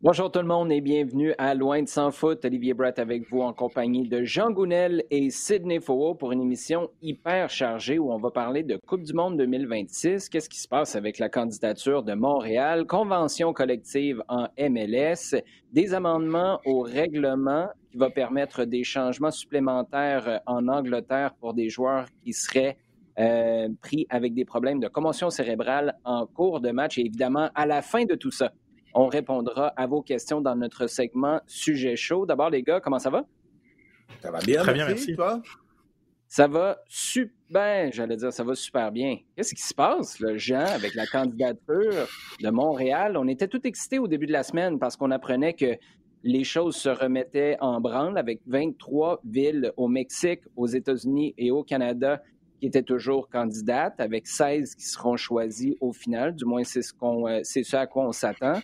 [0.00, 2.44] Bonjour tout le monde et bienvenue à Loin de sans foot.
[2.44, 6.88] Olivier Brett avec vous en compagnie de Jean Gounel et Sidney Faux pour une émission
[7.02, 10.28] hyper chargée où on va parler de Coupe du Monde 2026.
[10.28, 15.42] Qu'est-ce qui se passe avec la candidature de Montréal, convention collective en MLS,
[15.72, 22.06] des amendements au règlement qui va permettre des changements supplémentaires en Angleterre pour des joueurs
[22.22, 22.76] qui seraient
[23.18, 27.66] euh, pris avec des problèmes de commotion cérébrale en cours de match et évidemment à
[27.66, 28.52] la fin de tout ça
[28.98, 32.26] on répondra à vos questions dans notre segment Sujet chaud.
[32.26, 33.24] D'abord, les gars, comment ça va?
[34.20, 35.14] Ça va bien, Très bien, merci.
[35.14, 35.40] Toi?
[36.26, 39.18] Ça va super, j'allais dire, ça va super bien.
[39.36, 42.08] Qu'est-ce qui se passe, le Jean, avec la candidature
[42.42, 43.16] de Montréal?
[43.16, 45.76] On était tout excités au début de la semaine parce qu'on apprenait que
[46.24, 51.62] les choses se remettaient en branle avec 23 villes au Mexique, aux États-Unis et au
[51.62, 52.20] Canada
[52.58, 56.34] qui étaient toujours candidates, avec 16 qui seront choisies au final.
[56.34, 58.58] Du moins, c'est ce, qu'on, euh, c'est ce à quoi on s'attend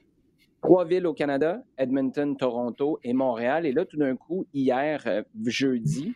[0.65, 3.67] trois villes au Canada, Edmonton, Toronto et Montréal.
[3.67, 6.15] Et là, tout d'un coup, hier, euh, jeudi,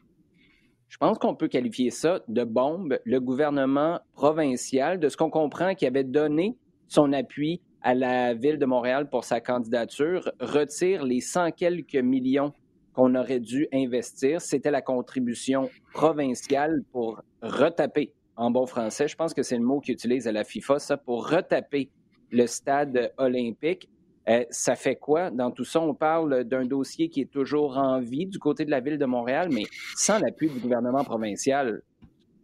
[0.89, 2.99] je pense qu'on peut qualifier ça de bombe.
[3.05, 8.59] Le gouvernement provincial, de ce qu'on comprend, qui avait donné son appui à la ville
[8.59, 12.55] de Montréal pour sa candidature, retire les cent quelques millions
[12.95, 14.41] qu'on aurait dû investir.
[14.41, 19.81] C'était la contribution provinciale pour retaper, en bon français, je pense que c'est le mot
[19.81, 21.91] qu'utilise à la FIFA, ça, pour retaper
[22.31, 23.91] le stade olympique.
[24.29, 25.31] Euh, ça fait quoi?
[25.31, 28.71] Dans tout ça, on parle d'un dossier qui est toujours en vie du côté de
[28.71, 29.63] la ville de Montréal, mais
[29.97, 31.83] sans l'appui du gouvernement provincial,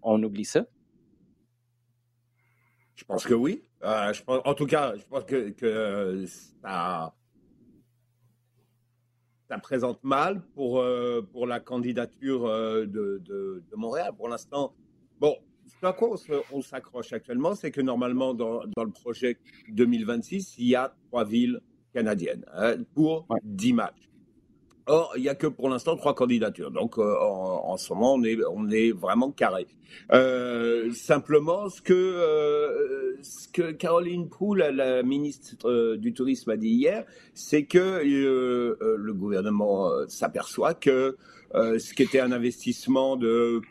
[0.02, 0.64] on oublie ça?
[2.94, 3.62] Je pense que oui.
[3.82, 6.24] Euh, en tout cas, je pense que,
[6.62, 7.12] ça,
[9.62, 14.12] présente mal pour, euh, pour la candidature de, Montréal.
[14.16, 14.74] Pour l'instant,
[15.20, 15.36] bon,
[15.66, 16.16] ce à quoi
[16.50, 21.24] on s'accroche actuellement, c'est que normalement, dans, dans, le projet 2026, il y a trois
[21.24, 21.60] villes
[21.94, 24.04] canadienne hein, pour 10 matchs.
[24.86, 26.70] Or, il n'y a que pour l'instant trois candidatures.
[26.70, 29.66] Donc, euh, en, ce moment, on est, on est vraiment carré.
[30.12, 36.68] Euh, simplement, ce que, euh, ce que Caroline Poul, la ministre du Tourisme, a dit
[36.68, 41.16] hier, c'est que le gouvernement s'aperçoit que
[41.54, 43.62] ce qui était un investissement de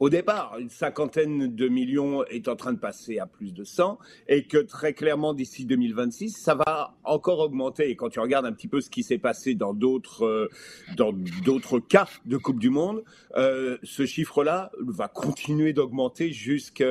[0.00, 3.98] au départ, une cinquantaine de millions est en train de passer à plus de 100
[4.28, 7.90] et que très clairement d'ici 2026, ça va encore augmenter.
[7.90, 10.48] Et quand tu regardes un petit peu ce qui s'est passé dans d'autres euh,
[10.96, 11.12] dans
[11.44, 13.04] d'autres cas de Coupe du Monde,
[13.36, 16.84] euh, ce chiffre-là va continuer d'augmenter jusqu'à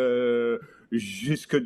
[0.97, 1.57] jusque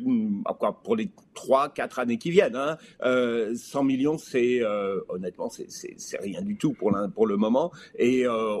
[0.82, 2.56] pour les 3 4 années qui viennent.
[2.56, 2.78] Hein.
[3.00, 7.70] 100 euh, millions, c'est euh, honnêtement, c'est rien du tout pour, le moment.
[7.96, 8.56] Et euh,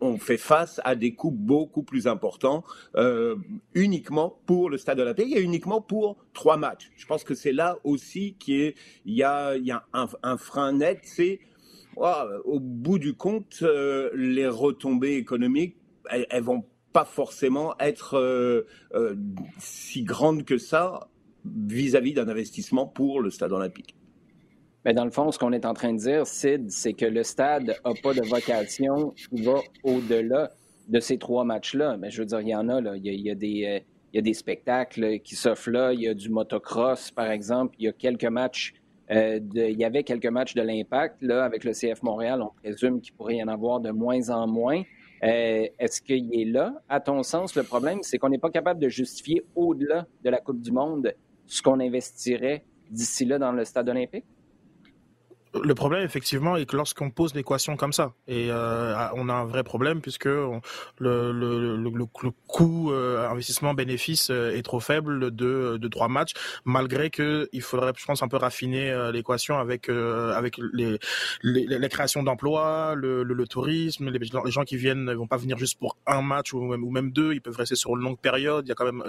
[0.00, 2.64] on, fait face à des coûts beaucoup plus importants
[3.74, 6.90] uniquement pour le stade olympique et uniquement pour trois matchs.
[6.96, 11.00] Je pense que c'est là aussi qu'il y a, y a un, un frein net.
[11.02, 11.40] C'est
[11.96, 13.62] au bout du compte,
[14.14, 15.76] les retombées économiques,
[16.10, 16.64] elles, elles vont
[16.96, 19.16] pas forcément être euh, euh,
[19.58, 21.08] si grande que ça
[21.44, 23.94] vis-à-vis d'un investissement pour le stade olympique.
[24.86, 27.22] Mais dans le fond, ce qu'on est en train de dire, Sid, c'est que le
[27.22, 30.52] stade n'a pas de vocation qui va au-delà
[30.88, 31.98] de ces trois matchs-là.
[31.98, 32.96] Mais je veux dire, il y en a, là.
[32.96, 33.80] Il, y a, des, euh,
[34.14, 35.92] il y a des spectacles qui s'offrent là.
[35.92, 37.76] Il y a du motocross, par exemple.
[37.78, 38.72] Il y a quelques matchs.
[39.10, 42.40] il y avait quelques matchs de l'Impact là, avec le CF Montréal.
[42.40, 44.82] On présume qu'il pourrait y en avoir de moins en moins.
[45.22, 46.74] Euh, est-ce qu'il est là?
[46.88, 50.40] À ton sens, le problème, c'est qu'on n'est pas capable de justifier au-delà de la
[50.40, 51.14] Coupe du Monde
[51.46, 54.24] ce qu'on investirait d'ici là dans le stade olympique?
[55.62, 59.44] Le problème, effectivement, est que lorsqu'on pose l'équation comme ça, et euh, on a un
[59.44, 60.60] vrai problème puisque le,
[60.98, 62.06] le, le,
[62.46, 66.32] coût euh, investissement-bénéfice euh, est trop faible de, de trois matchs,
[66.64, 70.98] malgré que il faudrait, je pense, un peu raffiner l'équation avec avec les,
[71.42, 75.58] les, les créations d'emplois, le, tourisme, les, les, gens qui viennent ne vont pas venir
[75.58, 78.18] juste pour un match ou même, ou même deux, ils peuvent rester sur une longue
[78.18, 78.66] période.
[78.66, 79.04] Il y a quand même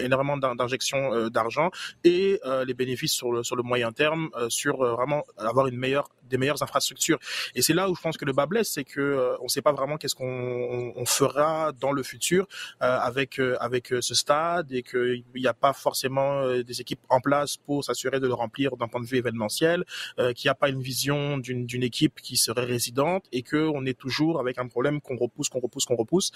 [0.00, 1.70] énormément d'injections d'argent
[2.04, 5.91] et les bénéfices sur le sur le moyen terme sur vraiment avoir une meilleure
[6.32, 7.18] des meilleures infrastructures.
[7.54, 9.48] Et c'est là où je pense que le bas blesse, c'est que euh, on ne
[9.48, 12.46] sait pas vraiment qu'est-ce qu'on fera dans le futur
[12.82, 17.20] euh, avec euh, avec ce stade et qu'il n'y a pas forcément des équipes en
[17.20, 19.84] place pour s'assurer de le remplir d'un point de vue événementiel,
[20.34, 24.40] qu'il n'y a pas une vision d'une équipe qui serait résidente et qu'on est toujours
[24.40, 26.30] avec un problème qu'on repousse, qu'on repousse, qu'on repousse,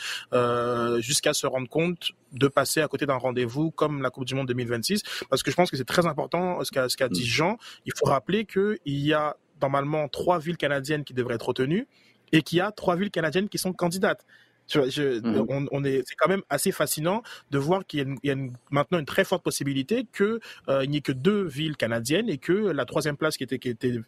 [1.00, 4.48] jusqu'à se rendre compte de passer à côté d'un rendez-vous comme la Coupe du Monde
[4.48, 5.02] 2026.
[5.30, 7.26] Parce que je pense que c'est très important ce qu'a ce qu'a dit mm.
[7.26, 7.58] Jean.
[7.86, 11.86] Il faut rappeler qu'il y a normalement trois villes canadiennes qui devraient être retenues
[12.32, 14.24] et qu'il y a trois villes canadiennes qui sont candidates.
[14.74, 15.68] Mhm.
[15.70, 18.34] on, est, c'est quand même assez fascinant de voir qu'il y a,
[18.70, 22.38] maintenant une très forte possibilité que euh, il n'y ait que deux villes canadiennes et
[22.38, 24.00] que la troisième place qui était qui était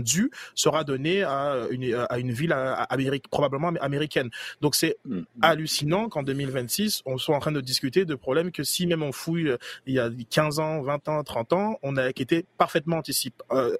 [0.00, 4.30] dû sera donnée à une à une ville amérique, probablement américaine.
[4.60, 5.24] Donc c'est mhm.
[5.42, 9.12] hallucinant qu'en 2026 on soit en train de discuter de problèmes que si même on
[9.12, 12.98] fouille euh, il y a 15 ans, 20 ans, 30 ans, on a été parfaitement
[12.98, 13.76] anticipé, euh,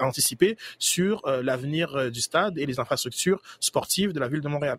[0.00, 4.78] anticipé sur l'avenir du stade et les infrastructures sportives de la ville de Montréal.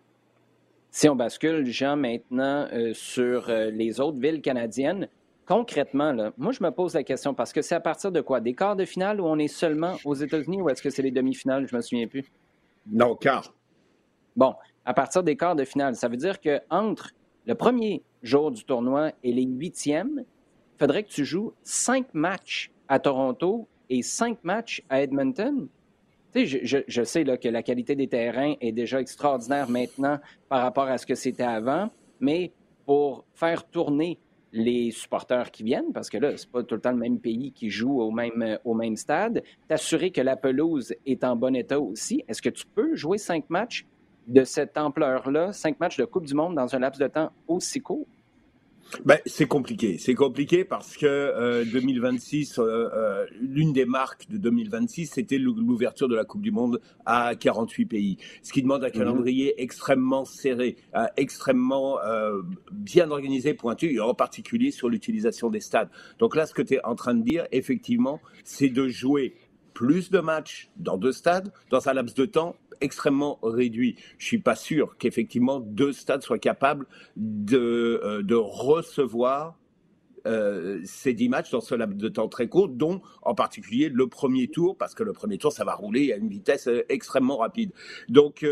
[0.90, 5.08] Si on bascule, Jean, maintenant euh, sur euh, les autres villes canadiennes,
[5.46, 8.40] concrètement, là, moi, je me pose la question parce que c'est à partir de quoi?
[8.40, 11.12] Des quarts de finale où on est seulement aux États-Unis ou est-ce que c'est les
[11.12, 11.68] demi-finales?
[11.68, 12.32] Je me souviens plus.
[12.90, 13.54] Non, quart.
[14.34, 14.54] Bon,
[14.84, 17.10] à partir des quarts de finale, ça veut dire que entre
[17.46, 22.72] le premier jour du tournoi et les huitièmes, il faudrait que tu joues cinq matchs
[22.88, 25.68] à Toronto et cinq matchs à Edmonton.
[26.34, 30.18] Je, sais que la qualité des terrains est déjà extraordinaire maintenant
[30.48, 31.90] par rapport à ce que c'était avant,
[32.20, 32.52] mais
[32.86, 34.18] pour faire tourner
[34.52, 37.52] les supporters qui viennent, parce que là, c'est pas tout le temps le même pays
[37.52, 41.80] qui joue au même, au même stade, t'assurer que la pelouse est en bon état
[41.80, 42.24] aussi.
[42.26, 43.86] Est-ce que tu peux jouer cinq matchs
[44.26, 47.80] de cette ampleur-là, cinq matchs de Coupe du Monde dans un laps de temps aussi
[47.80, 48.06] court?
[49.04, 49.98] Ben, c'est compliqué.
[49.98, 56.08] C'est compliqué parce que 2026, euh, euh, euh, l'une des marques de 2026, c'était l'ouverture
[56.08, 58.18] de la Coupe du Monde à 48 pays.
[58.42, 58.92] Ce qui demande un mhm.
[58.92, 60.76] calendrier extrêmement serré,
[61.16, 61.98] extrêmement
[62.72, 65.90] bien organisé, pointu, et en particulier sur l'utilisation des stades.
[66.18, 69.34] Donc là, ce que tu es en train de dire, effectivement, c'est de jouer
[69.72, 73.96] plus de matchs dans deux stades, dans un laps de temps extrêmement réduit.
[74.18, 76.86] Je suis pas sûr qu'effectivement deux stades soient capables
[77.16, 79.58] de, euh, de recevoir
[80.26, 84.06] euh, ces dix matchs dans ce laps de temps très court, dont en particulier le
[84.06, 87.38] premier tour, parce que le premier tour, ça va rouler à une vitesse euh, extrêmement
[87.38, 87.72] rapide.
[88.08, 88.44] Donc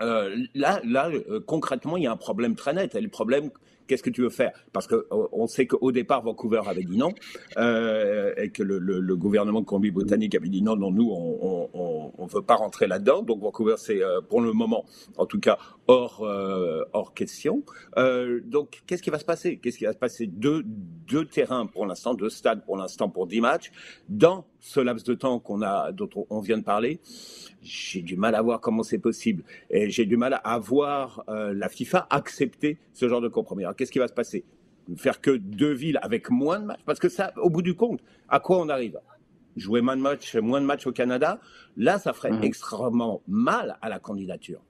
[0.00, 1.10] là, là
[1.46, 2.94] concrètement, il y a un problème très net.
[2.94, 3.50] Et le problème,
[3.86, 4.52] qu'est-ce que tu veux faire?
[4.72, 7.12] Parce qu'on euh, sait qu'au départ, Vancouver avait dit non,
[7.58, 12.24] euh, et que le, le, le, gouvernement de Colombie-Britannique avait dit non, non, nous, on
[12.24, 13.22] ne veut pas rentrer là-dedans.
[13.22, 14.84] Donc Vancouver, c'est euh, pour le moment,
[15.16, 17.62] en tout cas, hors, euh, hors question.
[17.96, 19.58] Euh, donc, qu'est-ce qui va se passer?
[19.58, 20.26] Qu'est-ce qui va se passer?
[20.26, 23.72] Deux, deux terrains pour l'instant, deux stades pour l'instant pour 10 matchs,
[24.08, 27.00] dans ce laps de temps qu'on a, dont on vient de parler
[27.64, 29.42] j'ai du mal à voir comment c'est possible.
[29.70, 33.64] Et j'ai du mal à voir euh, la FIFA accepter ce genre de compromis.
[33.64, 34.44] Alors qu'est-ce qui va se passer?
[34.96, 36.82] Faire que deux villes avec moins de matchs?
[36.84, 39.00] Parce que ça, au bout du compte, à quoi on arrive?
[39.56, 41.40] Jouer moins de matchs, moins de matchs au Canada,
[41.76, 42.44] là, ça ferait mmh.
[42.44, 44.60] extrêmement mal à la candidature.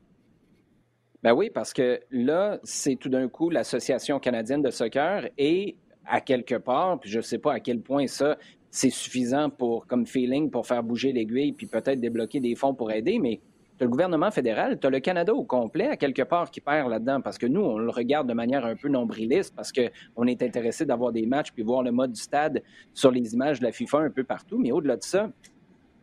[1.23, 5.77] Ben oui, parce que là, c'est tout d'un coup l'Association canadienne de soccer et
[6.07, 8.37] à quelque part, puis je ne sais pas à quel point ça,
[8.75, 12.91] c'est suffisant pour, comme feeling pour faire bouger l'aiguille puis peut-être débloquer des fonds pour
[12.91, 13.39] aider, mais
[13.79, 16.61] tu as le gouvernement fédéral, tu as le Canada au complet, à quelque part, qui
[16.61, 20.27] perd là-dedans, parce que nous, on le regarde de manière un peu nombriliste, parce qu'on
[20.27, 23.65] est intéressé d'avoir des matchs puis voir le mode du stade sur les images de
[23.65, 24.59] la FIFA un peu partout.
[24.59, 25.31] Mais au-delà de ça,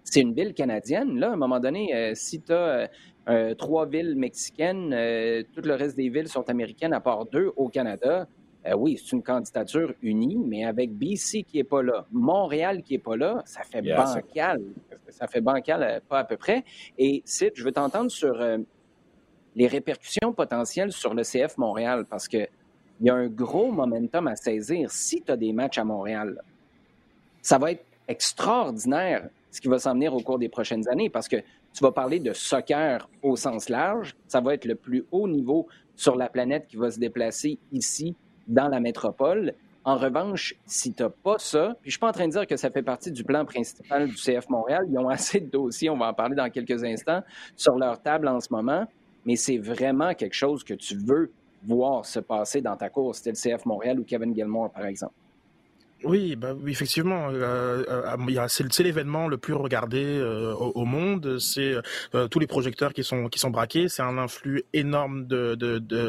[0.06, 1.20] c'est une ville canadienne.
[1.20, 2.88] Là, à un moment donné, euh, si tu as euh,
[3.28, 4.90] euh, trois villes mexicaines,
[5.54, 8.28] tout le reste des villes sont américaines à part deux au Canada,
[8.68, 12.94] euh, oui, c'est une candidature unie, mais avec BC qui n'est pas là, Montréal qui
[12.94, 14.62] n'est pas là, ça fait bancal.
[15.10, 16.64] Ça fait bancal, euh, pas à peu près.
[16.98, 18.60] Et Sid, je veux t'entendre sur euh,
[19.56, 22.48] les répercussions potentielles sur le CF Montréal, parce qu'il
[23.02, 26.40] y a un gros momentum à saisir si tu as des matchs à Montréal.
[27.42, 31.28] Ça va être extraordinaire ce qui va s'en venir au cours des prochaines années, parce
[31.28, 31.38] que
[31.74, 34.16] tu vas parler de soccer au sens large.
[34.28, 38.16] Ça va être le plus haut niveau sur la planète qui va se déplacer ici
[38.52, 39.54] dans la métropole.
[39.84, 42.46] En revanche, si tu n'as pas ça, puis je suis pas en train de dire
[42.46, 45.90] que ça fait partie du plan principal du CF Montréal, ils ont assez de dossiers,
[45.90, 47.22] on va en parler dans quelques instants,
[47.56, 48.86] sur leur table en ce moment,
[49.26, 51.32] mais c'est vraiment quelque chose que tu veux
[51.64, 55.14] voir se passer dans ta course, c'était le CF Montréal ou Kevin Gilmore, par exemple.
[56.04, 61.38] Oui, bah, effectivement, euh, euh c'est l'événement le plus regardé euh, au, monde.
[61.40, 61.76] C'est
[62.16, 63.88] euh, tous les projecteurs qui sont qui sont braqués.
[63.88, 65.56] C'est un influx énorme de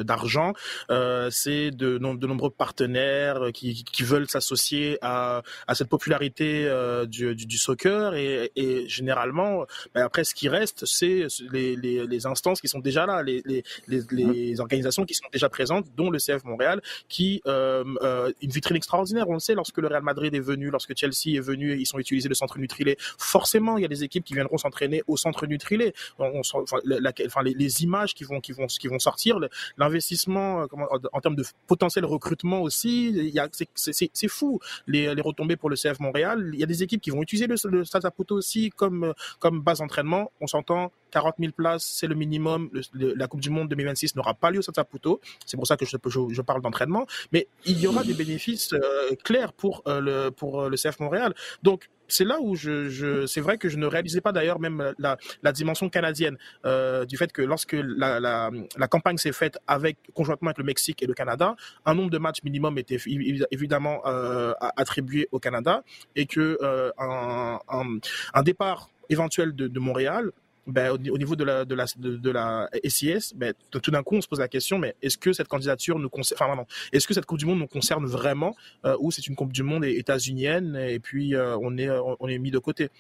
[0.03, 0.55] d'argent.
[0.89, 6.71] De, c'est de, de nombreux partenaires qui, qui veulent s'associer à, à cette popularité
[7.09, 12.07] du, du, du, soccer et, et généralement, bah, après, ce qui reste, c'est les, les,
[12.07, 16.11] les, instances qui sont déjà là, les, les, les, organisations qui sont déjà présentes, dont
[16.11, 19.29] le CF Montréal, qui une vitrine extraordinaire.
[19.29, 21.99] On le sait lorsque le Real Madrid est venu, lorsque Chelsea est venu, ils ont
[21.99, 22.97] utilisé le centre Nutrilé.
[23.19, 25.93] Forcément, il y a des équipes qui viendront s'entraîner au centre Nutrilé.
[26.85, 28.41] Les, images qui vont,
[28.99, 29.39] sortir,
[29.77, 30.67] l'investissement euh,
[31.13, 33.35] en termes de potentiel recrutement aussi,
[33.75, 34.61] c'est fou.
[34.87, 37.85] Les, retombées pour le CF Montréal, il y a des équipes qui vont utiliser le,
[37.85, 40.33] Stade Saputo aussi comme, comme base d'entraînement.
[40.41, 42.71] On s'entend, 40 000 places, c'est le minimum.
[42.95, 45.21] la Coupe du Monde 2026 n'aura pas lieu au Saputo.
[45.47, 45.97] C'est pour ça que je,
[46.43, 47.07] parle d'entraînement.
[47.33, 51.35] Mais il y aura des bénéfices euh, clairs pour, euh, le, pour le CF Montréal.
[51.63, 55.17] Donc, c'est là où je, c'est vrai que je ne réalisais pas d'ailleurs même la,
[55.53, 58.51] dimension canadienne euh, du fait que lorsque la,
[58.91, 62.43] campagne s'est faite avec conjointement avec le Mexique et le Canada, un nombre de matchs
[62.45, 62.99] minimum était
[63.51, 65.83] évidemment euh, attribué au Canada
[66.17, 66.91] et que euh,
[68.45, 70.33] départ éventuel de Montréal
[70.67, 74.21] ben, au, niveau de la, de la, de, la SIS, ben, tout d'un coup, on
[74.21, 77.27] se pose la question, mais est-ce que cette candidature nous concerne, enfin, est-ce que cette
[77.27, 78.55] Coupe du Monde nous concerne vraiment,
[78.85, 82.39] euh, ou c'est une Coupe du Monde états-unienne, et puis euh, on, est, on est
[82.39, 82.91] mis de côté?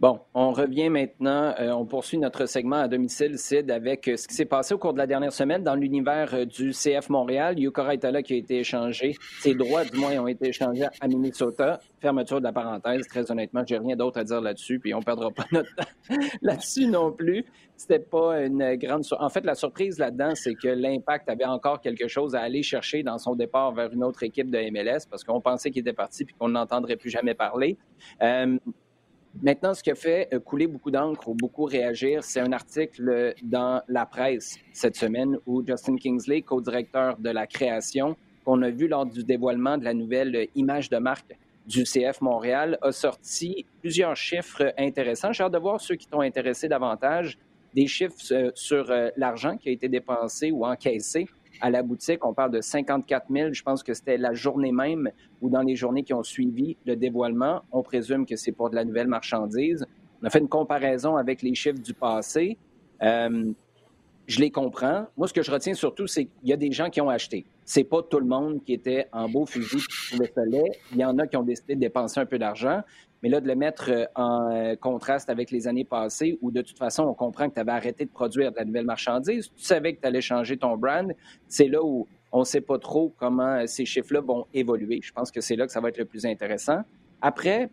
[0.00, 1.52] Bon, on revient maintenant.
[1.58, 4.78] Euh, on poursuit notre segment à domicile, Sid, avec euh, ce qui s'est passé au
[4.78, 7.58] cours de la dernière semaine dans l'univers euh, du CF Montréal.
[7.58, 9.16] Yuka Raitala qui a été échangé.
[9.40, 11.80] Ses droits, du moins, ont été échangés à Minnesota.
[12.00, 13.08] Fermeture de la parenthèse.
[13.08, 16.86] Très honnêtement, j'ai rien d'autre à dire là-dessus, puis on perdra pas notre temps là-dessus
[16.86, 17.44] non plus.
[17.76, 19.02] C'était pas une grande.
[19.18, 23.02] En fait, la surprise là-dedans, c'est que l'Impact avait encore quelque chose à aller chercher
[23.02, 26.24] dans son départ vers une autre équipe de MLS parce qu'on pensait qu'il était parti
[26.24, 27.76] puis qu'on n'entendrait plus jamais parler.
[29.42, 33.34] Maintenant, ce qui a fait euh, couler beaucoup d'encre ou beaucoup réagir, c'est un article
[33.42, 38.88] dans la presse cette semaine où Justin Kingsley, co-directeur de la création, qu'on a vu
[38.88, 44.16] lors du dévoilement de la nouvelle image de marque du CF Montréal, a sorti plusieurs
[44.16, 45.32] chiffres intéressants.
[45.32, 47.38] J'ai hâte de voir ceux qui t'ont intéressé davantage,
[47.74, 51.28] des chiffres euh, sur euh, l'argent qui a été dépensé ou encaissé
[51.60, 52.24] à la boutique.
[52.24, 53.52] On parle de 54 000.
[53.52, 55.10] Je pense que c'était la journée même
[55.40, 57.62] ou dans les journées qui ont suivi le dévoilement.
[57.72, 59.84] On présume que c'est pour de la nouvelle marchandise.
[60.22, 62.56] On a fait une comparaison avec les chiffres du passé.
[63.02, 63.52] Euh,
[64.26, 65.06] je les comprends.
[65.16, 67.46] Moi, ce que je retiens surtout, c'est qu'il y a des gens qui ont acheté.
[67.64, 70.70] C'est pas tout le monde qui était en beau fusil qui trouvait ça laid.
[70.92, 72.82] Il y en a qui ont décidé de dépenser un peu d'argent.
[73.22, 76.62] Mais là, de le mettre euh, en euh, contraste avec les années passées, où de
[76.62, 79.64] toute façon, on comprend que tu avais arrêté de produire de la nouvelle marchandise, tu
[79.64, 81.12] savais que tu allais changer ton brand,
[81.48, 85.00] c'est là où on ne sait pas trop comment euh, ces chiffres-là vont évoluer.
[85.02, 86.80] Je pense que c'est là que ça va être le plus intéressant.
[87.20, 87.70] Après,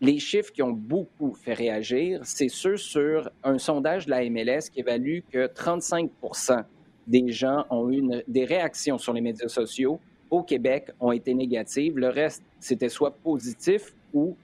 [0.00, 4.68] les chiffres qui ont beaucoup fait réagir, c'est ceux sur un sondage de la MLS
[4.70, 6.64] qui évalue que 35%
[7.06, 10.00] des gens ont eu des réactions sur les médias sociaux
[10.32, 11.98] au Québec ont été négatives.
[11.98, 14.36] Le reste, c'était soit positif ou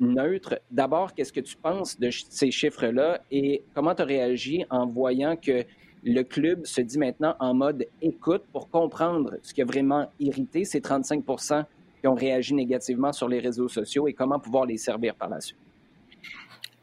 [0.00, 0.60] neutre.
[0.70, 5.36] D'abord, qu'est-ce que tu penses de ces chiffres-là et comment tu as réagi en voyant
[5.36, 5.64] que
[6.04, 10.64] le club se dit maintenant en mode écoute pour comprendre ce qui a vraiment irrité
[10.64, 11.64] ces 35%
[12.00, 15.40] qui ont réagi négativement sur les réseaux sociaux et comment pouvoir les servir par la
[15.40, 15.65] suite?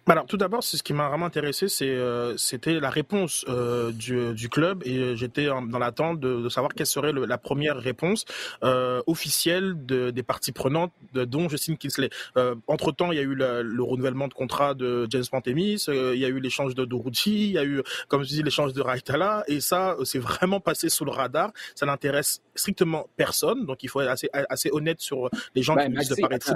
[0.05, 4.33] Alors tout d'abord, ce qui m'a vraiment intéressé, c'est euh, c'était la réponse euh, du,
[4.33, 8.25] du, club et j'étais dans l'attente de, de, savoir quelle serait le, la première réponse
[8.63, 12.09] euh, officielle de, des parties prenantes, de, dont Justin Kinsley.
[12.35, 16.11] Euh, entre temps, il y a eu le renouvellement de contrat de James Pantemis, euh,
[16.13, 18.73] il y a eu l'échange de Dorucci, il y a eu, comme je dis, l'échange
[18.73, 21.51] de Raitala et ça, c'est vraiment passé sous le radar.
[21.75, 25.87] Ça n'intéresse strictement personne, donc il faut être assez, assez honnête sur les gens qui
[25.89, 26.53] disent de paraître.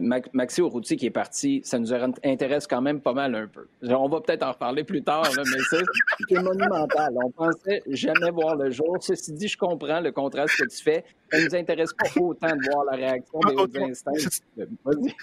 [0.00, 3.66] Maxi Urruti qui est parti, ça nous intéresse quand même pas mal un peu.
[3.82, 5.44] On va peut-être en reparler plus tard, mais
[6.28, 7.14] c'est monumental.
[7.24, 8.96] On pensait jamais voir le jour.
[9.00, 12.70] Ceci dit, je comprends le contraste que tu fais ça nous intéresse pas autant de
[12.70, 14.40] voir la réaction des autres instances.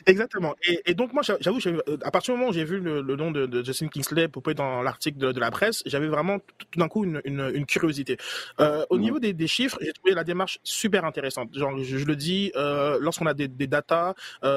[0.05, 0.55] Exactement.
[0.85, 3.63] Et, donc, moi, j'avoue, euh, à partir du moment où j'ai vu le, nom de,
[3.63, 8.17] Justin Kingsley popper dans l'article de, la presse, j'avais vraiment tout d'un coup une, curiosité.
[8.59, 11.49] Euh, au niveau des, chiffres, j'ai trouvé la démarche super intéressante.
[11.53, 14.13] Genre, je, le dis, euh, lorsqu'on a des, des datas,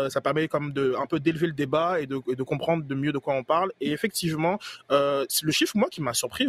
[0.08, 3.12] ça permet comme de un peu d'élever le débat et de, de, comprendre de mieux
[3.12, 3.72] de quoi on parle.
[3.80, 4.58] Et effectivement,
[4.90, 6.46] le chiffre, moi, qui m'a surpris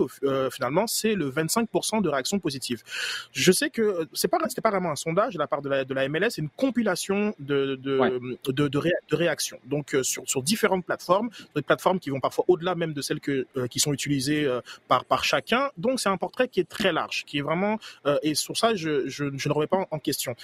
[0.52, 2.84] finalement, c'est le 25% de réactions positives.
[3.32, 5.86] Je sais que c'est pas, c'était pas vraiment un sondage de la part de la,
[5.86, 9.60] de la MLS, c'est une compilation de, de, de, de, réactions.
[9.66, 13.20] Donc, euh, sur, sur différentes plateformes, des plateformes qui vont parfois au-delà même de celles
[13.20, 15.70] que, euh, qui sont utilisées euh, par, par chacun.
[15.78, 17.78] Donc, c'est un portrait qui est très large, qui est vraiment,
[18.24, 20.36] et sur ça, je, je, je ne remets pas en, question.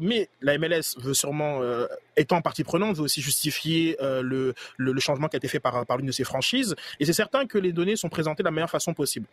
[0.00, 1.60] mais la MLS veut sûrement,
[2.42, 6.12] partie prenante, veut aussi justifier le, le, changement qui a été fait par, l'une de
[6.12, 6.74] ses franchises.
[6.98, 9.26] Et c'est certain que les données sont présentées de la meilleure façon possible.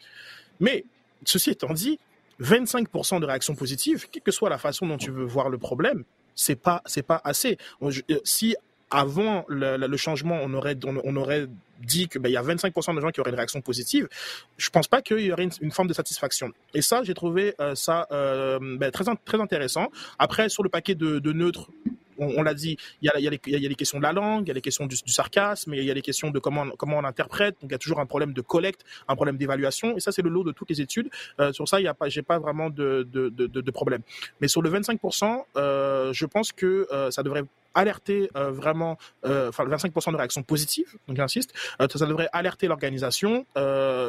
[0.59, 0.85] Mais,
[1.25, 1.99] ceci étant dit,
[2.41, 6.03] 25% de réactions positives, quelle que soit la façon dont tu veux voir le problème,
[6.35, 7.57] c'est pas c'est pas assez.
[7.81, 7.91] Euh,
[8.23, 8.55] si
[8.89, 11.47] avant le, changement, on aurait aurait
[11.81, 14.07] dit que ben, y a 25% de gens qui auraient une réaction positive,
[14.55, 16.51] je pense pas qu'il y aurait une, forme de satisfaction.
[16.73, 19.91] Et ça, j'ai trouvé euh, ça euh, ben, très très intéressant.
[20.19, 21.69] Après, sur le paquet de, de neutres,
[22.17, 24.43] on, l'a dit, il y, a, y, les, y, a les questions de la langue,
[24.45, 26.69] il y a les questions du, du sarcasme, il y a les questions de comment,
[26.77, 27.55] comment on interprète.
[27.61, 29.95] Donc il y a toujours un problème de collecte, un problème d'évaluation.
[29.97, 31.09] Et ça, c'est le lot de toutes les études.
[31.39, 34.01] Euh, sur ça, il y a pas, j'ai pas vraiment de, de, de, de, problème.
[34.41, 37.43] Mais sur le 25%, euh, je pense que euh, ça devrait
[37.77, 43.45] alerter vraiment, enfin 25% de réactions positives, donc j'insiste, ça devrait alerter l'organisation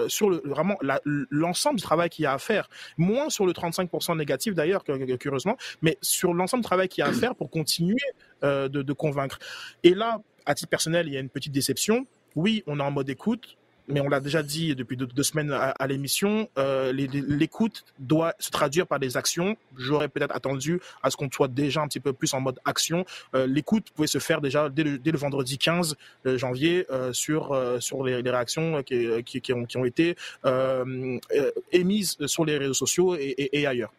[0.09, 4.17] sur le, vraiment l'ensemble du travail qu'il y a à faire, moins sur le 35%
[4.17, 7.99] négatif d'ailleurs, curieusement, mais sur l'ensemble du travail qu'il y a à faire pour continuer
[8.43, 9.39] de convaincre.
[9.83, 12.07] Et là, à titre personnel, il y a une petite déception.
[12.35, 13.57] Oui, on est en mode écoute,
[13.89, 18.87] mais on l'a déjà dit depuis deux, semaines à, l'émission, euh, l'écoute doit se traduire
[18.87, 19.57] par des actions.
[19.77, 23.05] J'aurais peut-être attendu à ce qu'on soit déjà un petit peu plus en mode action.
[23.35, 28.31] Euh, l'écoute pouvait se faire déjà dès le, vendredi 15 euh, janvier sur sur les,
[28.31, 30.17] réactions qui, qui, ont, qui ont été
[31.73, 33.93] émises sur les réseaux sociaux et, ailleurs.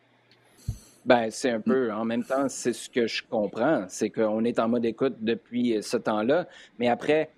[1.06, 4.60] Ben, c'est un peu, en même temps, c'est ce que je comprends, c'est qu'on est
[4.60, 6.48] en mode écoute depuis ce temps-là.
[6.78, 7.32] Mais après,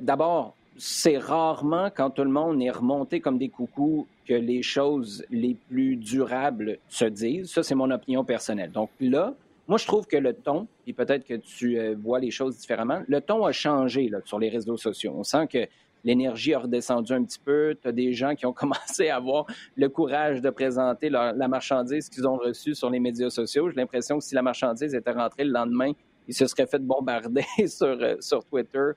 [0.00, 5.22] d'abord, c'est rarement quand tout le monde est remonté comme des coucous que les choses
[5.30, 7.52] les plus durables se disent.
[7.52, 8.72] Ça, c'est mon opinion personnelle.
[8.72, 9.34] Donc là,
[9.68, 13.02] moi, je trouve que le ton, et peut-être que tu euh, vois les choses différemment,
[13.06, 15.12] le ton a changé sur les réseaux sociaux.
[15.14, 15.66] On sent que
[16.02, 17.76] l'énergie a redescendu un petit peu.
[17.80, 19.44] Tu as des gens qui ont commencé à avoir
[19.76, 23.68] le courage de présenter la marchandise qu'ils ont reçue sur les médias sociaux.
[23.68, 25.92] J'ai l'impression que si la marchandise était rentrée le lendemain,
[26.30, 27.44] ils se seraient fait bombarder
[27.82, 28.92] euh, sur Twitter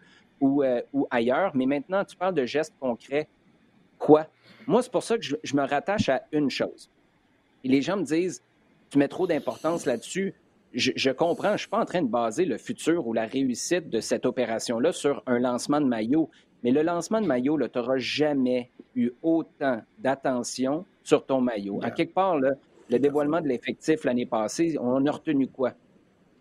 [0.64, 1.52] euh, ou, ailleurs.
[1.56, 3.28] Mais maintenant, tu parles de gestes concrets.
[3.98, 4.28] Quoi?
[4.68, 6.90] Moi, c'est pour ça que je, me rattache à une chose.
[7.64, 8.42] Et les gens me disent,
[8.90, 10.34] tu mets trop d'importance là-dessus.
[10.74, 13.90] Je, comprends, je ne suis pas en train de baser le futur ou la réussite
[13.90, 16.30] de cette opération-là sur un lancement de maillot.
[16.64, 21.80] Mais le lancement de maillot, tu n'auras jamais eu autant d'attention sur ton maillot.
[21.84, 25.74] À quelque part, le dévoilement de l'effectif l'année passée, on a retenu quoi?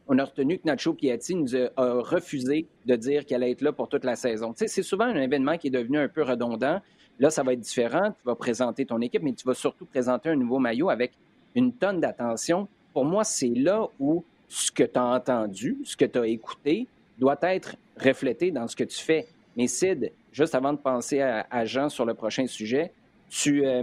[0.08, 3.72] On a retenu que Nacho Piatti nous a, refusé de dire qu'elle allait être là
[3.72, 4.52] pour toute la saison.
[4.56, 6.80] c'est souvent un événement qui est devenu un peu redondant.
[7.18, 8.10] Là, ça va être différent.
[8.10, 11.12] Tu vas présenter ton équipe, mais tu vas surtout présenter un nouveau maillot avec
[11.54, 12.66] une tonne d'attention.
[12.92, 16.86] Pour moi, c'est là où ce que tu as entendu, ce que tu as écouté,
[17.18, 19.26] doit être reflété dans ce que tu fais.
[19.56, 22.90] Mais Sid, juste avant de penser à, Jean sur le prochain sujet,
[23.30, 23.82] tu, euh,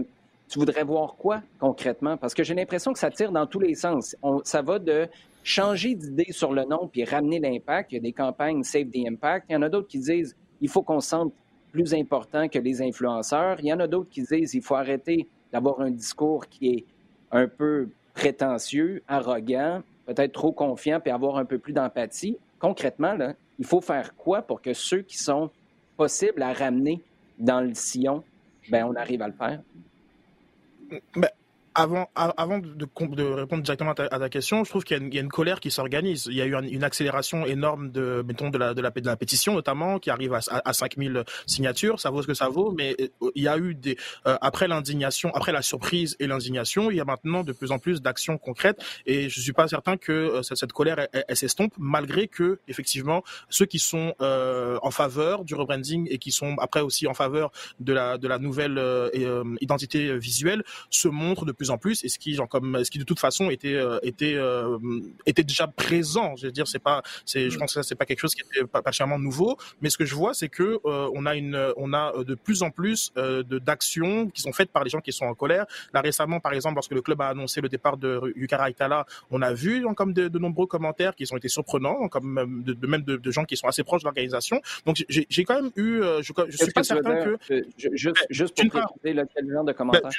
[0.50, 2.17] tu voudrais voir quoi concrètement?
[2.17, 4.15] Parce que j'ai l'impression que ça tire dans tous les sens.
[4.43, 5.08] ça va de
[5.43, 7.91] changer d'idée sur le nom puis ramener l'impact.
[7.91, 9.47] Il y a des campagnes Save the Impact.
[9.49, 11.34] Il y en a d'autres qui disent il faut qu'on se sente
[11.71, 13.58] plus important que les influenceurs.
[13.60, 16.86] Il y en a d'autres qui disent il faut arrêter d'avoir un discours qui est
[17.32, 22.38] un peu prétentieux, arrogant, peut-être trop confiant, puis avoir un peu plus d'empathie.
[22.60, 23.15] Concrètement,
[23.58, 25.49] il faut faire quoi pour que ceux qui sont
[25.95, 27.02] possibles à ramener
[27.38, 28.23] dans le sillon,
[28.69, 29.62] ben on arrive à le faire?
[31.15, 31.30] Ben,
[31.75, 35.60] avant, avant de, répondre directement à ta, question, je trouve qu'il y, a une colère
[35.60, 36.27] qui s'organise.
[36.29, 40.34] Il y a eu une accélération énorme de, mettons, de la, pétition notamment, qui arrive
[40.34, 41.99] à, à, 5000 signatures.
[41.99, 44.67] Ça vaut ce que ça vaut, mais euh, il y a eu des, euh, après
[44.67, 48.38] l'indignation, après la surprise et l'indignation, il y a maintenant de plus en plus d'actions
[48.38, 48.82] concrètes.
[49.05, 53.79] Et je suis pas certain que euh, cette, colère s'estompe, malgré que effectivement ceux qui
[53.79, 58.27] sont en faveur du rebranding et qui sont après aussi en faveur de la, de
[58.27, 58.79] la nouvelle
[59.62, 63.00] identité visuelle se montrent de plus en plus et ce qui genre comme ce qui
[63.00, 64.80] de toute façon était euh, était euh,
[65.26, 66.36] était déjà présent.
[66.38, 68.65] Je veux dire c'est pas c'est je pense que c'est pas quelque chose qui était
[68.65, 69.58] particulièrement nouveau.
[69.82, 72.63] Mais ce que je vois c'est que euh, on a une on a de plus
[72.63, 75.65] en plus de d'actions qui sont faites par les gens qui sont en colère.
[75.93, 79.41] Là récemment par exemple lorsque le club a annoncé le départ de Yukara Itala on
[79.41, 83.43] a vu comme de, nombreux commentaires qui ont été surprenants comme de, même de, gens
[83.43, 84.62] qui sont assez proches de l'organisation.
[84.86, 87.38] Donc j'ai quand même eu je, je suis pas certain que,
[87.78, 88.69] juste, juste pour
[89.02, 90.10] préciser genre de commentaires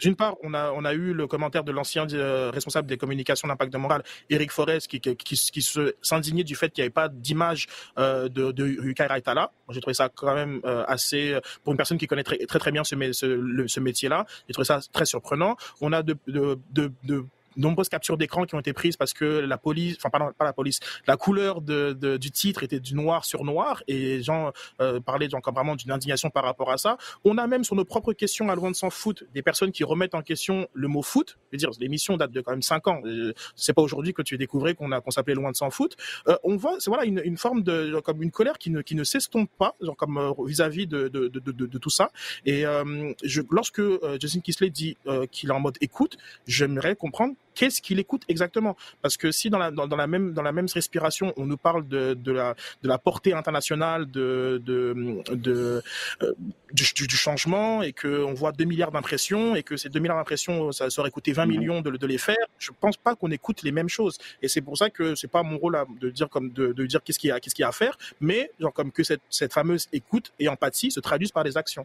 [0.00, 3.48] d'une part, on a, on a eu le commentaire de l'ancien euh, responsable des communications
[3.48, 5.62] d'impact de morale, Eric Forest, qui, qui, qui,
[6.02, 7.66] s'indignait du fait qu'il n'y avait pas d'image
[7.98, 9.52] euh, de, de Yukai Raitala.
[9.70, 12.72] J'ai trouvé ça quand même euh, assez, pour une personne qui connaît très très, très
[12.72, 15.56] bien ce, ce, ce métier-là, j'ai trouvé ça très surprenant.
[15.80, 17.24] On a de, de, de, de
[17.56, 20.52] nombreuses captures d'écran qui ont été prises parce que la police, enfin pas, pas la
[20.52, 24.52] police, la couleur de, de, du titre était du noir sur noir et les gens
[24.80, 26.96] euh, parlaient donc vraiment d'une indignation par rapport à ça.
[27.24, 29.84] On a même sur nos propres questions à loin de s'en foot des personnes qui
[29.84, 31.38] remettent en question le mot foot.
[31.50, 33.00] Je veux dire, l'émission date de quand même cinq ans.
[33.04, 35.96] Euh, c'est pas aujourd'hui que tu découvrais qu'on a qu'on s'appelait loin de s'en foot.
[36.28, 38.94] Euh, on voit, c'est voilà une, une forme de comme une colère qui ne qui
[38.94, 42.10] ne s'estompe pas, genre comme euh, vis-à-vis de, de, de, de, de tout ça.
[42.46, 43.82] Et euh, je, lorsque
[44.20, 44.96] Justin Kisley dit
[45.30, 48.74] qu'il est en mode écoute, j'aimerais comprendre qu'est-ce qu'il écoute exactement?
[49.02, 51.86] Parce que si dans la, dans, la, même, dans la même respiration, on nous parle
[51.86, 55.82] de, de, la, de la portée internationale de, de, de
[56.22, 56.32] euh,
[56.72, 60.72] du, du, changement et qu'on voit 2 milliards d'impressions et que ces 2 milliards d'impressions,
[60.72, 61.50] ça, ça, aurait coûté 20 mhm.
[61.50, 64.16] millions de, de les faire, je pense pas qu'on écoute les mêmes choses.
[64.40, 67.02] Et c'est pour ça que c'est pas mon rôle de dire, comme de, de dire
[67.04, 69.20] qu'est-ce qu'il y, a, qu'est-ce qu'il y a à faire, mais genre comme que cette,
[69.28, 71.84] cette fameuse écoute et empathie se traduisent par des actions.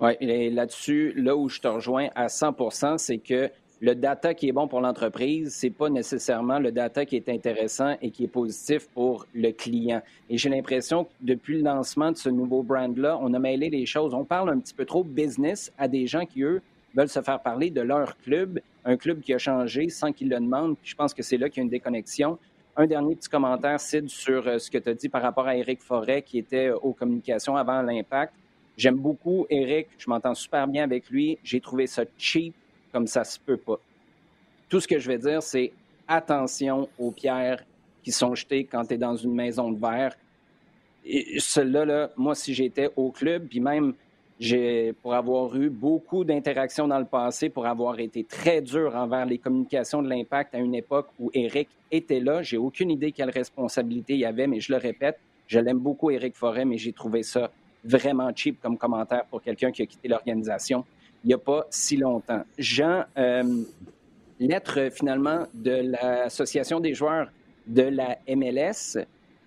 [0.00, 4.48] Oui, et là-dessus, là où je te rejoins à 100 c'est que le data qui
[4.48, 8.28] est bon pour l'entreprise, c'est pas nécessairement le data qui est intéressant et qui est
[8.28, 10.02] positif pour le client.
[10.28, 13.86] Et j'ai l'impression que depuis le lancement de ce nouveau brand-là, on a mêlé les
[13.86, 14.14] choses.
[14.14, 16.60] On parle un petit peu trop business à des gens qui, eux,
[16.94, 20.40] veulent se faire parler de leur club, un club qui a changé sans qu'ils le
[20.40, 20.76] demandent.
[20.82, 22.36] je pense que c'est là qu'il y a une déconnexion.
[22.76, 25.56] Un dernier petit commentaire, Sid, sur euh, ce que tu as dit par rapport à
[25.56, 28.32] Éric Forêt, qui était euh, aux communications avant l'impact.
[28.76, 31.38] J'aime beaucoup Éric, je m'entends super bien avec lui.
[31.42, 32.54] J'ai trouvé ça cheap
[32.92, 33.78] comme ça se peut pas.
[34.68, 35.72] Tout ce que je vais dire, c'est
[36.06, 37.64] attention aux pierres
[38.02, 40.16] qui sont jetées quand tu es dans une maison de verre.
[41.38, 43.94] Cela, là, moi, si j'étais au club, puis même
[45.02, 49.38] pour avoir eu beaucoup d'interactions dans le passé, pour avoir été très dur envers les
[49.38, 52.42] communications de l'impact à une époque où Eric était là.
[52.42, 56.10] J'ai aucune idée quelle responsabilité il y avait, mais je le répète, je l'aime beaucoup,
[56.10, 57.50] Eric Forêt, mais j'ai trouvé ça
[57.82, 60.84] vraiment cheap comme commentaire pour quelqu'un qui a quitté l'organisation
[61.24, 62.42] il n'y a pas si longtemps.
[62.58, 63.62] Jean, euh,
[64.38, 67.28] lettre finalement de l'Association des joueurs
[67.66, 68.98] de la MLS.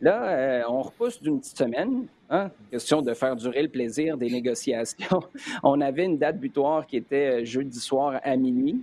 [0.01, 2.07] Là, euh, on repousse d'une petite semaine.
[2.29, 2.49] Hein?
[2.71, 5.21] Question de faire durer le plaisir des négociations.
[5.63, 8.81] on avait une date butoir qui était euh, jeudi soir à minuit,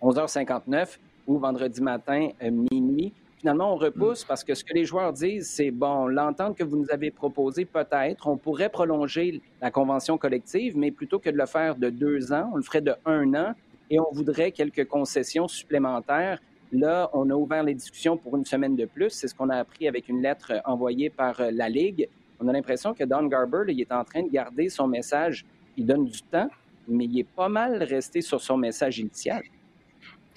[0.00, 2.28] 11h59 ou vendredi matin
[2.70, 3.12] minuit.
[3.38, 6.76] Finalement, on repousse parce que ce que les joueurs disent, c'est bon, l'entente que vous
[6.76, 11.46] nous avez proposée, peut-être, on pourrait prolonger la convention collective, mais plutôt que de le
[11.46, 13.54] faire de deux ans, on le ferait de un an
[13.90, 16.40] et on voudrait quelques concessions supplémentaires.
[16.72, 19.10] Là, on a ouvert les discussions pour une semaine de plus.
[19.10, 22.08] C'est ce qu'on a appris avec une lettre envoyée par euh, la Ligue.
[22.40, 25.46] On a l'impression que Don Garber, il est en train de garder son message.
[25.76, 26.48] Il donne du temps,
[26.88, 29.42] mais il est pas mal resté sur son message initial.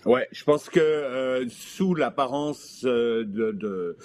[0.05, 3.97] Ouais, je pense que euh, sous l'apparence euh, de, de,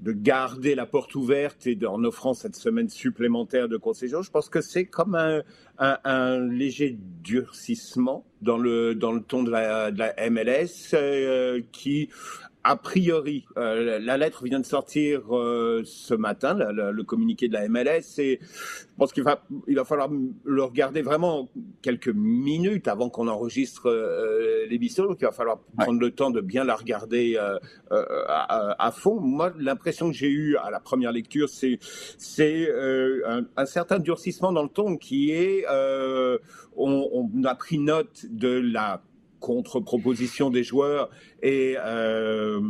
[0.00, 4.48] de, garder la porte ouverte et en offrant cette semaine supplémentaire de concession, je pense
[4.48, 5.42] que c'est comme un,
[5.78, 11.60] un, un, léger durcissement dans le dans le ton de la, de la MLS euh,
[11.70, 12.08] qui
[12.64, 17.68] a priori, euh, la lettre vient de sortir euh, ce matin, le communiqué de la
[17.68, 20.10] MLS, et je pense qu'il va, il va falloir
[20.44, 21.48] le regarder vraiment
[21.82, 26.40] quelques minutes avant qu'on enregistre euh, l'émission, donc il va falloir prendre le temps de
[26.40, 27.38] bien la regarder
[27.90, 29.20] à, fond.
[29.20, 32.68] Moi, l'impression que j'ai eue à la première lecture, c'est c'est
[33.26, 35.64] un, un, certain durcissement dans le ton qui est,
[36.76, 39.02] on, on a pris note de la
[39.40, 41.10] contre-proposition des joueurs
[41.42, 42.60] et euh,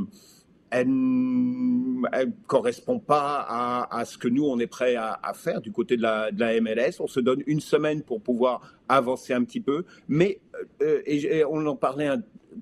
[0.71, 5.97] elle ne correspond pas à, ce que nous, on est prêt à, faire du côté
[5.97, 7.01] de la, de la, MLS.
[7.01, 9.85] On se donne une semaine pour pouvoir avancer un petit peu.
[10.09, 10.41] Mais,
[10.83, 12.11] euh, et, on en parlait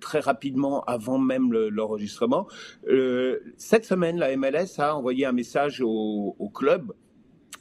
[0.00, 2.46] très rapidement avant même l'enregistrement,
[2.88, 6.92] euh, cette semaine, la MLS a envoyé un message au, au club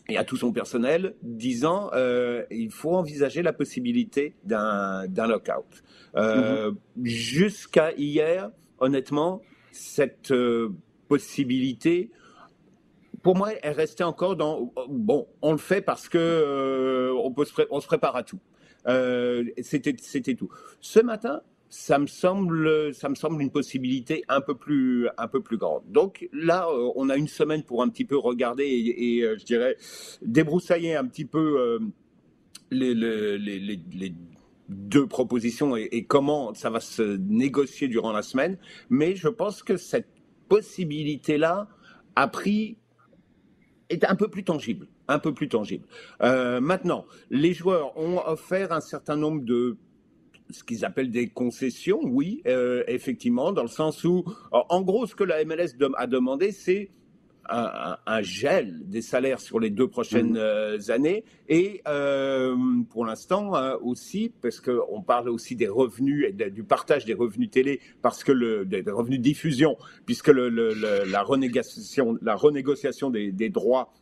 [0.08, 5.84] et à tout son personnel disant euh, il faut envisager la possibilité d'un lockout.
[6.16, 6.72] Euh.
[7.04, 10.70] Jusqu'à hier, honnêtement, cette euh,
[11.08, 12.10] possibilité,
[13.22, 17.46] pour moi, elle restait encore dans bon, on le fait parce que euh, on, peut
[17.46, 18.40] se, on prépare à tout.
[19.62, 20.50] C'était tout.
[20.80, 25.42] Ce matin, ça me semble, ça me semble une possibilité un peu plus, un peu
[25.42, 25.84] plus grande.
[25.88, 29.76] Donc là, on a une semaine pour un petit peu regarder et, je dirais
[30.22, 31.80] débroussailler un petit peu
[32.70, 32.94] les,
[34.70, 38.58] deux propositions et, comment ça va se négocier durant la semaine.
[38.90, 40.08] Mais je pense que cette
[40.50, 41.68] possibilité-là
[42.16, 42.78] a pris
[43.90, 45.86] est un peu plus tangible, un peu plus tangible.
[46.24, 49.78] Euh, maintenant, les joueurs ont offert un certain nombre de
[50.50, 55.16] ce qu'ils appellent des concessions, oui, euh, effectivement, dans le sens où, en gros, ce
[55.16, 56.92] que la MLS a demandé, c'est
[57.50, 60.38] un, gel des salaires sur les deux prochaines mmh.
[60.38, 61.24] euh, années.
[61.48, 62.56] Et euh,
[62.90, 67.50] pour l'instant euh, aussi parce qu'on parle aussi des revenus et du partage des revenus
[67.52, 73.32] télé parce que le des, revenus de diffusion puisque le, la renégociation la renégociation des,
[73.32, 73.94] des droits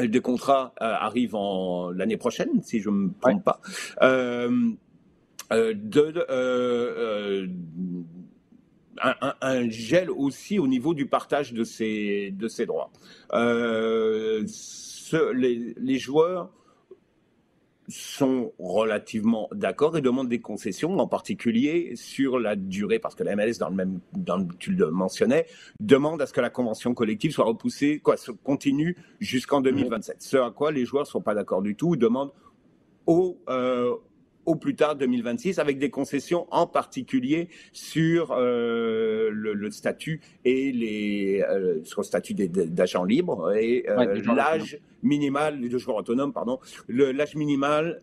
[0.00, 3.60] des contrats arrive en l'année prochaine si je me trompe pas.
[5.50, 6.26] De
[9.00, 12.90] un, gel aussi au niveau du partage de ces, de ces droits.
[13.32, 14.44] Euh,
[15.32, 16.50] les, joueurs
[17.88, 23.34] sont relativement d'accord et demandent des concessions, en particulier sur la durée, parce que la
[23.34, 25.46] MLS, dans le même, dans tu le mentionnais,
[25.80, 30.16] demande à ce que la convention collective soit repoussée, quoi, continue jusqu'en 2027.
[30.20, 32.32] Ce à quoi les joueurs ne sont pas d'accord du tout, demandent
[33.06, 33.96] au, euh,
[34.46, 41.42] au plus tard 2026, avec des concessions en particulier sur euh, le, statut et les
[41.48, 47.34] euh, sur le statut d'agent libre et euh, l'âge minimal de joueur autonome, pardon, l'âge
[47.36, 48.00] minimal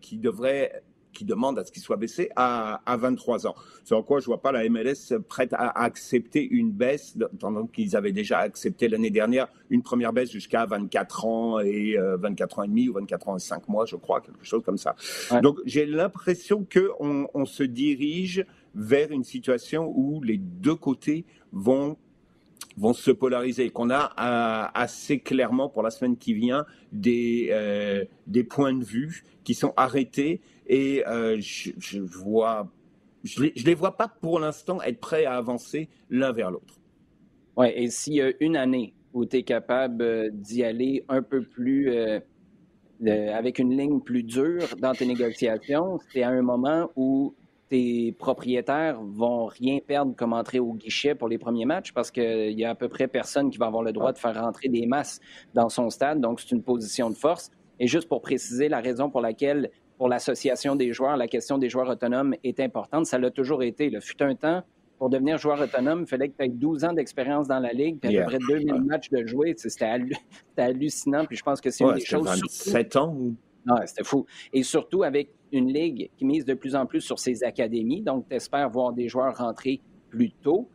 [0.00, 0.82] qui devrait
[1.16, 3.54] qui demande à ce qu'il soit baissé à, à 23 ans.
[3.90, 8.12] En quoi je vois pas la MLS prête à accepter une baisse, pendant qu'ils avaient
[8.12, 12.88] déjà accepté l'année dernière une première baisse jusqu'à 24 ans et 24 ans et demi
[12.88, 14.94] ou 24 ans et 5 mois, je crois, quelque chose comme ça.
[15.42, 21.96] Donc j'ai l'impression qu'on on se dirige vers une situation où les deux côtés vont
[22.76, 28.04] vont se polariser, qu'on a euh, assez clairement pour la semaine qui vient des, euh,
[28.26, 32.68] des points de vue qui sont arrêtés et euh, je, je, vois,
[33.24, 36.80] je les, les vois pas pour l'instant être prêts à avancer l'un vers l'autre.
[37.56, 41.90] Oui, et s'il y une année où tu es capable d'y aller un peu plus
[43.02, 47.34] avec une ligne plus dure dans tes négociations, c'est à un moment où
[47.68, 52.52] tes propriétaires vont rien perdre comme entrée au guichet pour les premiers matchs parce qu'il
[52.52, 54.86] y a à peu près personne qui va avoir le droit de faire rentrer des
[54.86, 55.20] masses
[55.54, 56.20] dans son stade.
[56.20, 57.50] Donc, c'est une position de force.
[57.80, 61.68] Et juste pour préciser la raison pour laquelle, pour l'association des joueurs, la question des
[61.68, 63.86] joueurs autonomes est importante, ça l'a toujours été.
[63.86, 64.62] Il fut un temps,
[64.98, 67.98] pour devenir joueur autonome, il fallait que tu aies 12 ans d'expérience dans la Ligue,
[68.00, 69.54] puis à peu près 2000 matchs de jouer.
[69.56, 69.90] C'était
[70.56, 71.24] hallucinant.
[71.26, 72.26] Puis je pense que c'est une des choses.
[72.26, 73.34] 27 ans ou?
[73.66, 74.26] Non, c'était fou.
[74.52, 78.00] Et surtout avec une ligue qui mise de plus en plus sur ses académies.
[78.00, 80.70] Donc, tu espères voir des joueurs rentrer plus tôt.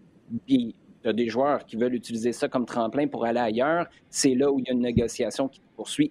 [0.46, 3.88] Puis, tu as des joueurs qui veulent utiliser ça comme tremplin pour aller ailleurs.
[4.10, 5.62] C'est là où il y a une négociation qui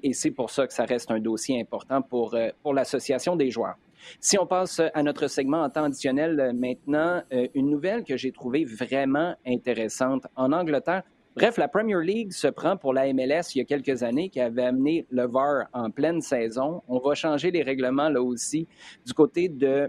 [0.02, 3.50] Et c'est pour ça que ça reste un dossier important pour, euh, pour l'association des
[3.50, 3.76] joueurs.
[4.18, 8.16] Si on passe à notre segment en temps additionnel euh, maintenant, euh, une nouvelle que
[8.16, 10.26] j'ai trouvée vraiment intéressante.
[10.36, 11.02] En Angleterre,
[11.36, 14.40] Bref, la Premier League se prend pour la MLS il y a quelques années qui
[14.40, 16.82] avait amené le VAR en pleine saison.
[16.88, 18.66] On va changer les règlements là aussi
[19.06, 19.88] du côté de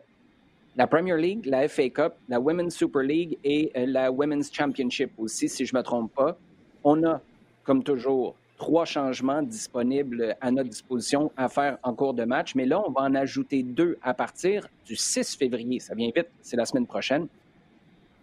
[0.75, 5.11] la Premier League, la FA Cup, la Women's Super League et euh, la Women's Championship
[5.17, 6.37] aussi, si je ne me trompe pas.
[6.83, 7.19] On a,
[7.63, 12.67] comme toujours, trois changements disponibles à notre disposition à faire en cours de match, mais
[12.67, 15.79] là, on va en ajouter deux à partir du 6 février.
[15.79, 17.25] Ça vient vite, c'est la semaine prochaine.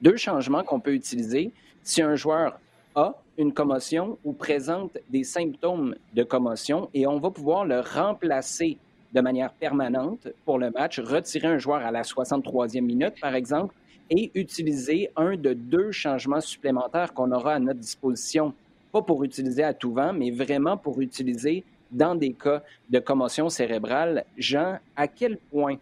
[0.00, 1.50] Deux changements qu'on peut utiliser
[1.82, 2.60] si un joueur
[2.94, 8.78] a une commotion ou présente des symptômes de commotion et on va pouvoir le remplacer
[9.12, 13.74] de manière permanente pour le match, retirer un joueur à la 63e minute, par exemple,
[14.08, 18.54] et utiliser un de deux changements supplémentaires qu'on aura à notre disposition,
[18.92, 23.48] pas pour utiliser à tout vent, mais vraiment pour utiliser dans des cas de commotion
[23.48, 24.24] cérébrale.
[24.36, 25.76] Jean, à quel point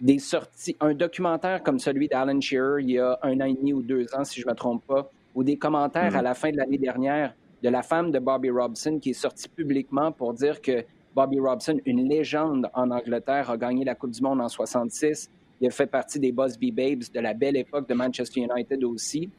[0.00, 3.72] des sorties, un documentaire comme celui d'Alan Shearer il y a un an et demi
[3.72, 6.24] ou deux ans, si je ne me trompe pas, ou des commentaires à mm.
[6.24, 10.10] la fin de l'année dernière de la femme de Bobby Robson qui est sortie publiquement
[10.10, 14.40] pour dire que Bobby Robson, une légende en Angleterre, a gagné la Coupe du Monde
[14.40, 15.30] en 66.
[15.60, 19.30] Il a fait partie des Busby Babes de la belle époque de Manchester United aussi.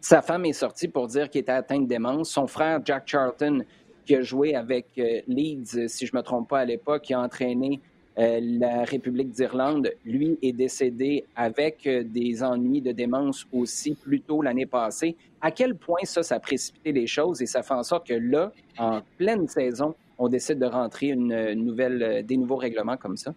[0.00, 2.30] Sa femme est sortie pour dire qu'il était atteint de démence.
[2.30, 3.64] Son frère, Jack Charlton,
[4.06, 7.14] qui a joué avec euh, Leeds, si je ne me trompe pas à l'époque, qui
[7.14, 7.80] a entraîné
[8.18, 14.20] euh, la République d'Irlande, lui, est décédé avec euh, des ennuis de démence aussi plus
[14.20, 15.16] tôt l'année passée.
[15.40, 18.14] À quel point ça, ça a précipité les choses et ça fait en sorte que
[18.14, 23.34] là, en pleine saison, on décide de rentrer une nouvelle, des nouveaux règlements comme ça?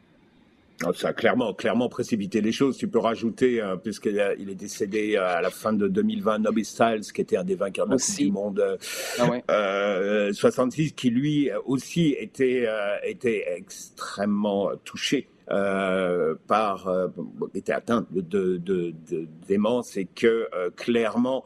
[0.86, 2.78] Ah, ça a clairement, clairement précipité les choses.
[2.78, 6.66] Tu peux rajouter, euh, puisqu'il il est décédé euh, à la fin de 2020, Nobby
[6.66, 8.78] Styles, qui était un des vainqueurs de la Coupe du Monde
[9.20, 12.68] ah 66, qui lui aussi était,
[13.04, 15.28] était extrêmement touché.
[15.48, 17.10] par
[17.54, 21.44] était atteint de, de, de, démence et que clairement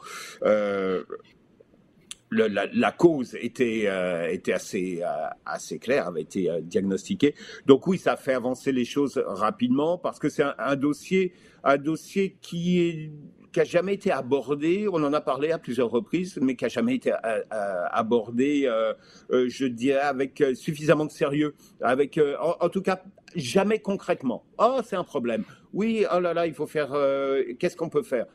[2.35, 7.35] la, cause était, euh, était assez, euh, assez claire, avait été euh, diagnostiquée.
[7.65, 12.37] Donc oui, ça fait avancer les choses rapidement parce que c'est un, dossier, un dossier
[12.41, 13.11] qui est
[13.57, 14.85] a jamais été abordé.
[14.91, 17.13] On en a parlé à plusieurs reprises, mais qui a jamais été
[17.49, 18.69] abordé,
[19.29, 23.01] je dirais, avec suffisamment de sérieux, avec, en, tout cas,
[23.33, 24.43] jamais concrètement.
[24.57, 25.45] Oh, c'est un problème.
[25.71, 26.89] Oui, oh là là, il faut faire.
[27.57, 28.25] Qu'est-ce qu'on peut faire?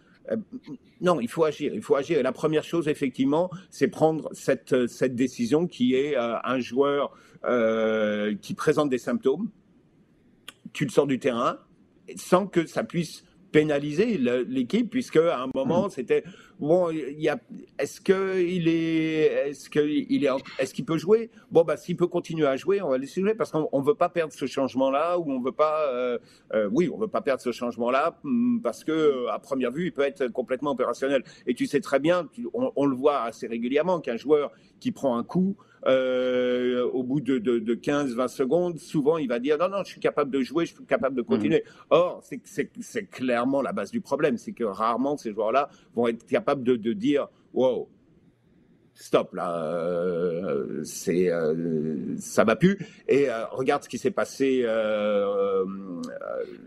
[1.01, 1.73] Non, il faut agir.
[1.75, 6.61] Il faut la première chose, effectivement, c'est prendre cette, cette décision qui est euh, un
[6.61, 9.51] joueur euh, qui présente des symptômes.
[10.73, 11.59] Tu le sors du terrain
[12.17, 15.91] sans que ça puisse pénaliser l'équipe puisque à un moment mm.
[15.91, 16.25] c'était
[16.59, 17.39] bon il y a
[17.79, 21.31] est-ce que il est est-ce que il est est-ce qu'il peut jouer?
[21.51, 24.09] Bon bah s'il peut continuer à jouer on va laisser jouer parce qu'on veut pas
[24.09, 26.19] perdre ce changement là ou on veut pas euh,
[26.55, 29.87] euh, oui on veut pas perdre ce changement là mm, parce que à première vue
[29.87, 33.47] il peut être complètement opérationnel et tu sais très bien on, on le voit assez
[33.47, 38.79] régulièrement qu'un joueur qui prend un coup euh, au bout de, de, de 15-20 secondes,
[38.79, 41.23] souvent il va dire non, non, je suis capable de jouer, je suis capable de
[41.23, 41.65] continuer.
[41.67, 41.87] Mhm.
[41.91, 46.63] Or, c'est clairement la base du problème, c'est que rarement ces joueurs-là vont être capables
[46.63, 47.89] de, de dire wow,
[49.01, 52.79] stop là, euh, c'est euh, ça va plus.
[53.09, 54.65] Et euh, regarde ce qui s'est passé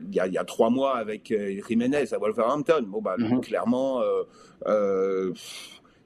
[0.10, 1.34] il y, a, y, a, trois mois avec
[1.68, 2.84] Jiménez à Wolverhampton.
[2.88, 3.42] Bon bah mm-hmm.
[3.42, 4.02] clairement,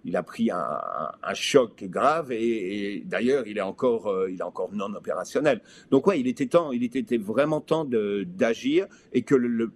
[0.08, 0.80] il a pris un,
[1.22, 5.62] un, choc grave et, d'ailleurs il est encore il est encore non opérationnel.
[5.91, 9.72] Donc ouais, il était temps, il était vraiment temps d'agir et que le,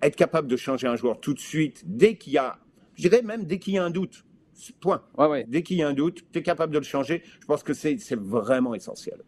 [0.00, 2.58] être capable de changer un joueur tout de suite dès qu'il y a,
[2.94, 4.24] je dirais même dès qu'il y a un doute
[4.80, 5.02] Point.
[5.48, 7.22] Dès qu'il y a un doute, tu es capable de le changer.
[7.40, 9.22] Je pense que c'est vraiment essentiel.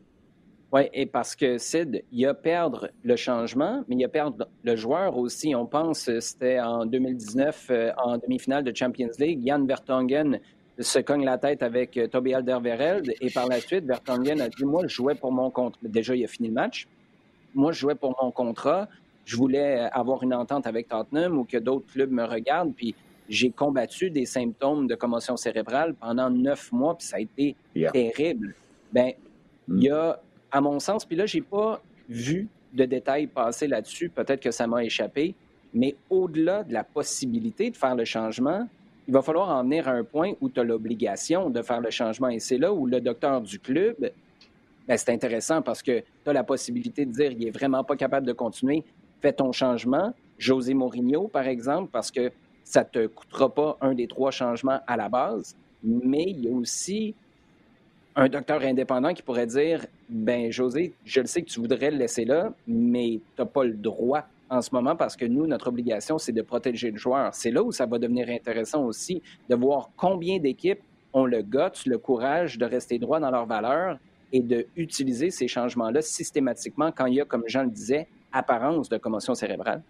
[0.75, 4.09] Oui, et parce que Sid, il y a perdre le changement, mais il y a
[4.09, 5.55] perdre le joueur aussi.
[5.55, 10.41] On pense, c'était en 2019, euh, en demi-finale de Champions League, Jan Vertonghen
[10.81, 14.65] se cogne la tête avec euh, Toby Alderweireld et par la suite, Vertonghen a dit,
[14.65, 15.79] moi, je jouais pour mon contrat.
[15.85, 16.89] Déjà, il a fini le match.
[17.55, 18.89] Moi, je jouais pour mon contrat.
[19.27, 22.75] Je voulais avoir une entente avec Tottenham ou que d'autres clubs me regardent.
[22.75, 22.97] Puis
[23.29, 27.55] j'ai combattu des symptômes de commotion cérébrale pendant neuf mois, puis ça a été
[27.93, 28.57] terrible.
[28.93, 29.13] Ben,
[29.69, 30.21] il y a,
[30.55, 34.69] à mon sens, puis là, j'ai pas vu de détails passer là-dessus, peut-être que ça
[34.69, 35.35] m'a échappé,
[35.75, 38.69] mais au-delà de la possibilité de faire le changement,
[39.09, 41.91] il va falloir en venir à un point où tu as l'obligation de faire le
[41.91, 42.29] changement.
[42.29, 43.97] Et c'est là où le docteur du club,
[44.87, 47.97] ben, c'est intéressant parce que tu as la possibilité de dire il est vraiment pas
[47.97, 48.85] capable de continuer,
[49.21, 50.15] fais ton changement.
[50.39, 52.31] José Mourinho, par exemple, parce que
[52.63, 56.49] ça ne te coûtera pas un des trois changements à la base, mais il y
[56.49, 57.15] a aussi
[58.17, 61.99] un docteur indépendant qui pourrait dire ben José, je le sais que tu voudrais le
[61.99, 65.69] laisser là, mais tu n'as pas le droit en ce moment parce que nous, notre
[65.69, 67.35] obligation, c'est de protéger le joueur.
[67.35, 71.87] C'est là où ça va devenir intéressant aussi de voir combien d'équipes ont le guts,
[71.87, 73.99] le courage de rester droit dans leurs valeurs
[74.33, 78.99] et d'utiliser ces changements-là systématiquement quand il y a, comme Jean le disait, apparence de
[78.99, 79.83] commotion cérébrale.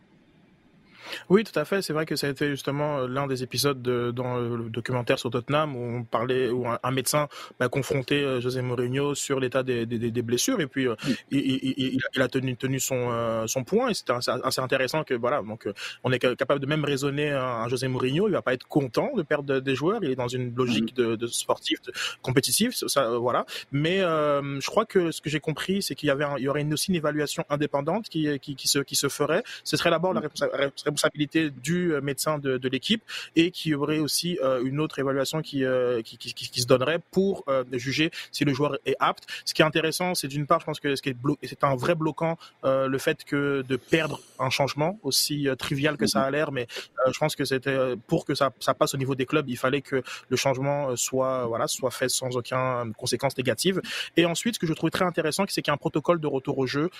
[1.29, 1.83] Oui, tout à fait.
[1.83, 5.19] C'est vrai que ça a été justement euh, l'un des épisodes de, dans le documentaire
[5.19, 9.63] sur Tottenham où on parlait, où un, médecin bah, confrontait euh, José Mourinho sur l'état
[9.63, 10.95] des, des, des, blessures et puis euh,
[11.31, 15.43] il, il, il, a tenu, tenu son, son point et c'était assez intéressant que voilà
[15.43, 15.69] donc
[16.03, 19.23] on est capable de même raisonner un, José Mourinho, il va pas être content de
[19.23, 23.45] perdre des joueurs, il est dans une logique de, de sportif, de compétitif, ça voilà.
[23.73, 26.63] Mais je crois que ce que j'ai compris, c'est qu'il y avait il y aurait
[26.63, 29.43] une, aussi une évaluation indépendante qui, qui, qui se qui se ferait.
[29.65, 33.03] Ce serait d'abord la responsabilité responsabilité du euh, médecin de, de l'équipe
[33.37, 36.67] et qui y aurait aussi euh, une autre évaluation qui, euh, qui, qui, qui, se
[36.67, 39.25] donnerait pour juger si le joueur est apte.
[39.45, 42.99] Ce qui est intéressant, c'est d'une part, je pense que c'est un vrai bloquant le
[42.99, 46.67] fait que de perdre un changement aussi trivial que ça a l'air, mais
[47.07, 49.83] je pense que c'était pour que ça, ça passe au niveau des clubs, il fallait
[49.83, 53.81] que le changement soit voilà soit fait sans aucune conséquence négative.
[54.17, 56.27] Et ensuite, ce que je trouvais très intéressant, c'est qu'il y a un protocole de
[56.27, 56.91] retour au jeu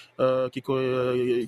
[0.53, 0.63] qui,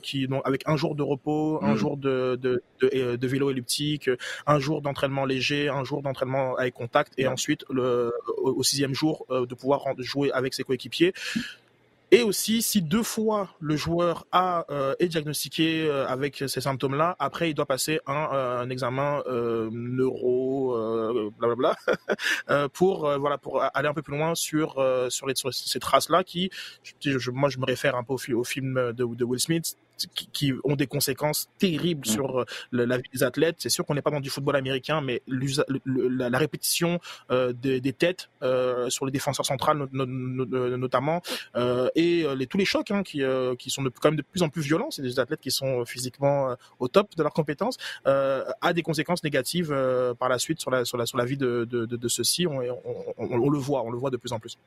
[0.02, 1.76] qui donc, avec un jour de repos, un mm.
[1.76, 4.10] jour de, euh, de, vélo elliptique,
[4.46, 9.26] un jour d'entraînement léger, un jour d'entraînement avec contact, et ensuite le, au, sixième jour
[9.30, 11.12] euh, de pouvoir jouer avec ses coéquipiers.
[12.12, 17.16] Et aussi, si deux fois le joueur a euh, est diagnostiqué euh, avec ces symptômes-là,
[17.18, 21.74] après il doit passer un, euh, un examen euh, neuro, euh, blablabla,
[22.74, 24.74] pour voilà pour aller un peu plus loin sur
[25.08, 26.50] sur, les, sur ces traces-là qui,
[27.00, 29.76] je, moi je me réfère un peu au, au film de, de Will Smith,
[30.14, 32.10] qui, qui, ont des conséquences terribles mmh.
[32.10, 33.56] sur la vie des athlètes.
[33.58, 37.92] C'est sûr qu'on n'est pas dans du football américain, mais la, la, répétition des, des,
[37.92, 38.30] têtes
[38.88, 41.22] sur les défenseurs centrales notamment
[41.94, 44.22] et euh, les, tous les chocs hein, qui, euh, qui sont de, quand même de
[44.22, 47.32] plus en plus violents, c'est des athlètes qui sont euh, physiquement au top de leurs
[47.32, 49.74] compétences, a des conséquences négatives
[50.18, 52.46] par la suite sur la, sur la, sur la vie de, de, de, ceux-ci.
[52.46, 52.60] On,
[53.18, 54.58] on, le voit, on le voit de plus en plus.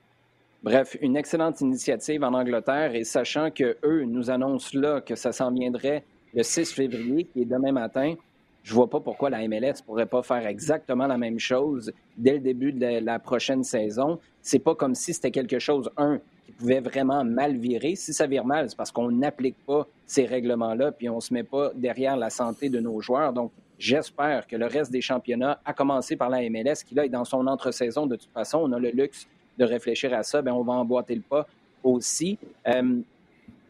[0.62, 5.32] Bref, une excellente initiative en Angleterre et sachant que eux nous annoncent là que ça
[5.32, 8.16] s'en viendrait le 6 février, qui est demain matin,
[8.64, 12.40] je vois pas pourquoi la MLS pourrait pas faire exactement la même chose dès le
[12.40, 14.20] début de la prochaine saison.
[14.42, 16.20] C'est pas comme si c'était quelque chose, un,
[16.60, 17.96] pouvait vraiment mal virer.
[17.96, 21.44] Si ça vire mal, c'est parce qu'on n'applique pas ces règlements-là, puis on se met
[21.44, 23.32] pas derrière la santé de nos joueurs.
[23.32, 27.10] Donc, j'espère que le reste des championnats, à commencer par la MLS, qui là est
[27.10, 29.26] dans son entre-saison de toute façon, on a le luxe
[29.60, 31.46] de réfléchir à ça, bien, on va emboîter le pas
[31.84, 32.40] aussi.
[32.68, 33.00] Euh,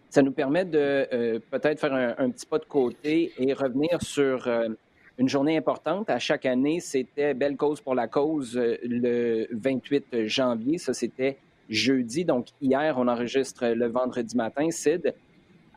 [0.10, 4.48] ça nous permet de euh, peut-être faire un, petit pas de côté et revenir sur
[4.48, 4.70] euh,
[5.18, 6.10] une journée importante.
[6.10, 10.78] À chaque année, c'était Belle cause pour la cause le 28 janvier.
[10.78, 11.38] Ça, c'était
[11.70, 12.26] jeudi.
[12.26, 15.14] Donc, hier, on enregistre le vendredi matin, Sid.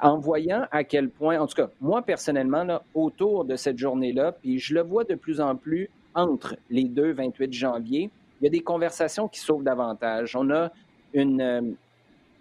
[0.01, 4.33] En voyant à quel point, en tout cas, moi personnellement, là, autour de cette journée-là,
[4.33, 8.11] puis je le vois de plus en plus entre les deux 28 janvier,
[8.43, 10.35] il y a des conversations qui s'ouvrent davantage.
[10.35, 10.73] On a
[11.15, 11.61] une, euh,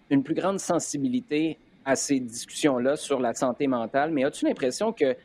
[0.09, 5.15] une plus grande sensibilité à ces discussions-là sur la santé mentale, mais as-tu l'impression que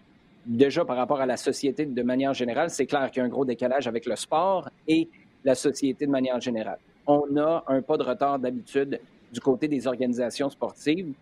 [0.45, 3.31] déjà par rapport à la société de manière générale, c'est clair qu'il y a un
[3.31, 5.09] gros décalage avec le sport et
[5.45, 6.79] la société de manière générale?
[7.07, 9.01] On a un pas de retard d'habitude
[9.33, 11.13] du côté des organisations sportives.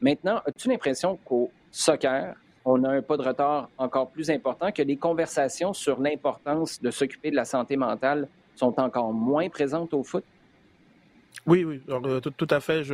[0.00, 2.34] Maintenant, as-tu l'impression qu'au soccer,
[2.64, 6.90] on a un pas de retard encore plus important, que les conversations sur l'importance de
[6.90, 10.24] s'occuper de la santé mentale sont encore moins présentes au foot?
[11.46, 12.84] Oui, oui, euh, tout, à fait.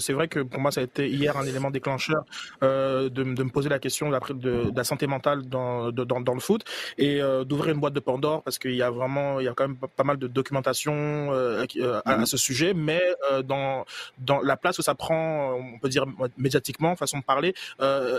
[0.00, 2.24] C'est vrai que pour moi, ça a été hier un élément déclencheur
[2.62, 6.34] euh, de, de, me poser la question de, de, la santé mentale dans, dans, dans
[6.34, 6.64] le foot
[6.98, 9.54] et euh, d'ouvrir une boîte de Pandore parce qu'il y a vraiment, il y a
[9.54, 13.00] quand même pas mal de documentation euh, euh, à, à, ce sujet, mais
[13.44, 13.84] dans,
[14.18, 16.04] dans la place que ça prend, on peut dire
[16.36, 17.54] médiatiquement, façon de parler,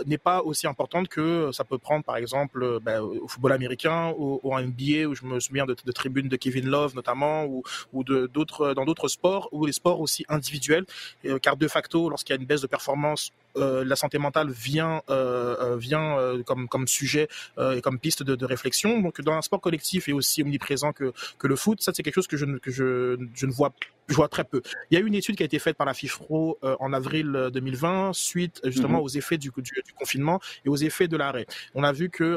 [0.06, 4.40] n'est pas aussi importante que ça peut prendre, par exemple, ben, au football américain ou,
[4.44, 7.64] ou, en NBA, où je me souviens de, de tribunes de Kevin Love notamment, ou,
[7.94, 10.84] ou de d'autres dans d'autres sports où les sport aussi individuel,
[11.26, 14.50] euh, car de facto, lorsqu'il y a une baisse de performance, euh, la santé mentale
[14.50, 17.28] vient euh, vient comme comme sujet
[17.76, 19.02] et comme piste de, de, réflexion.
[19.02, 21.08] Donc dans un sport collectif et aussi omniprésent que
[21.40, 23.74] que le foot, ça c'est quelque chose que je que je je ne vois
[24.08, 24.62] je vois très peu.
[24.90, 27.50] Il y a eu une étude qui a été faite par la FIFRO en avril
[27.54, 29.06] 2020 suite justement mhm.
[29.06, 31.46] aux effets du, du, du, confinement et aux effets de l'arrêt.
[31.76, 32.28] On a vu que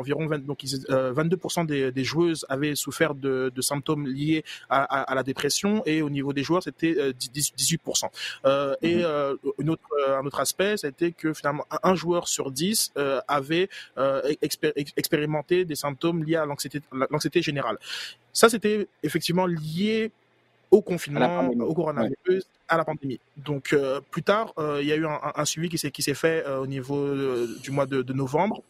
[0.00, 5.02] environ 20, donc, 22% des, des, joueuses avaient souffert de, de symptômes liés à, à,
[5.02, 8.08] à, la dépression et au niveau des joueurs c'était 18%.
[8.44, 9.02] Euh, et mhm.
[9.04, 12.92] euh, une autre, euh, un autre aspect, c'était que finalement un joueur sur 10
[13.28, 13.68] avait
[14.96, 17.78] expérimenté des symptômes liés à l'anxiété générale.
[18.32, 20.12] Ça, c'était effectivement lié
[20.70, 23.18] au confinement, au coronavirus, à la pandémie.
[23.36, 23.74] Donc
[24.10, 27.70] plus tard, il y a eu un, un suivi qui s'est fait au niveau du
[27.70, 28.62] mois de, de, novembre,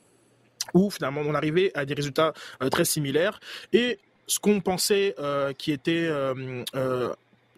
[0.72, 2.32] où finalement on arrivait à des résultats
[2.70, 3.40] très similaires
[3.72, 5.14] et ce qu'on pensait
[5.58, 6.08] qui était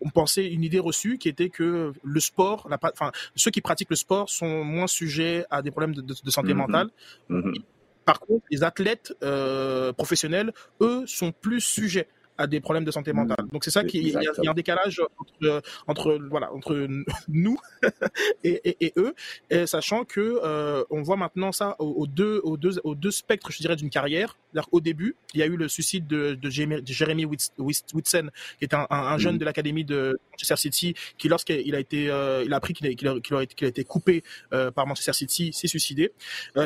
[0.04, 3.96] on pensait une idée reçue qui était que le sport, enfin, ceux qui pratiquent le
[3.96, 6.56] sport sont moins sujets à des problèmes de, santé mm-hmm.
[6.56, 6.90] mentale.
[7.30, 7.62] Mm-hmm.
[8.04, 12.08] Par contre, les athlètes euh, professionnels, eux, sont plus sujets
[12.38, 13.46] à des problèmes de santé mentale.
[13.52, 16.86] Donc c'est ça qui il y, a un décalage entre, entre voilà entre
[17.28, 17.58] nous
[18.44, 19.14] et, et, eux,
[19.50, 23.50] et sachant que euh, on voit maintenant ça aux, deux aux deux aux deux spectres,
[23.52, 24.36] je dirais, d'une carrière.
[24.70, 28.86] Au début, il y a eu le suicide de, de Jeremy Whitson, qui est un,
[28.90, 29.38] un, jeune mm.
[29.38, 32.94] de l'académie de Manchester City, qui lorsqu'il a été euh, il a appris qu'il a,
[32.94, 34.22] qu'il a, a, a, été coupé
[34.52, 36.12] euh, par Manchester City, s'est suicidé.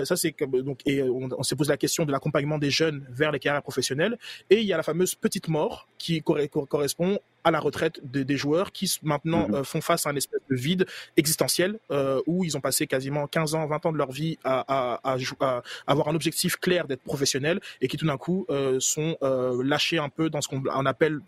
[0.04, 3.30] Ça c'est donc et on, on s'est posé la question de l'accompagnement des jeunes vers
[3.30, 4.18] les carrières professionnelles.
[4.50, 8.72] Et il y a la fameuse petite mort qui correspond à la retraite des, joueurs
[8.72, 9.54] qui maintenant mhm.
[9.54, 10.84] euh, font face à un espèce de vide
[11.16, 15.00] existentiel euh, où ils ont passé quasiment 15 ans, 20 ans de leur vie à,
[15.86, 19.16] avoir un objectif clair d'être professionnel et qui tout d'un coup euh, sont
[19.62, 21.20] lâchés un peu dans ce qu'on appelle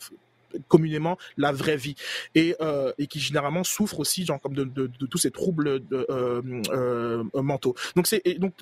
[0.69, 1.95] communément la vraie vie.
[2.35, 5.81] Et, euh, et qui généralement souffrent aussi genre comme de, de, de tous ces troubles
[5.93, 7.75] euh, euh, mentaux.
[7.97, 8.53] Donc c'est donc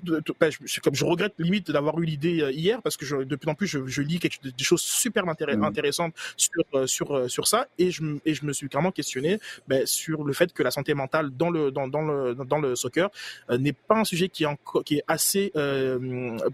[0.40, 3.36] ben, je, comme je regrette limite d'avoir eu l'idée euh, hier parce que je, de
[3.36, 5.64] plus en plus je, je lis quelque, des choses super mmh.
[5.64, 7.66] intéressantes sur euh, sur sur ça.
[7.78, 10.94] Et je et je me suis clairement questionné ben, sur le fait que la santé
[10.94, 13.10] mentale dans le dans, dans le dans le soccer
[13.50, 15.52] n'est pas un sujet qui est encore, qui est assez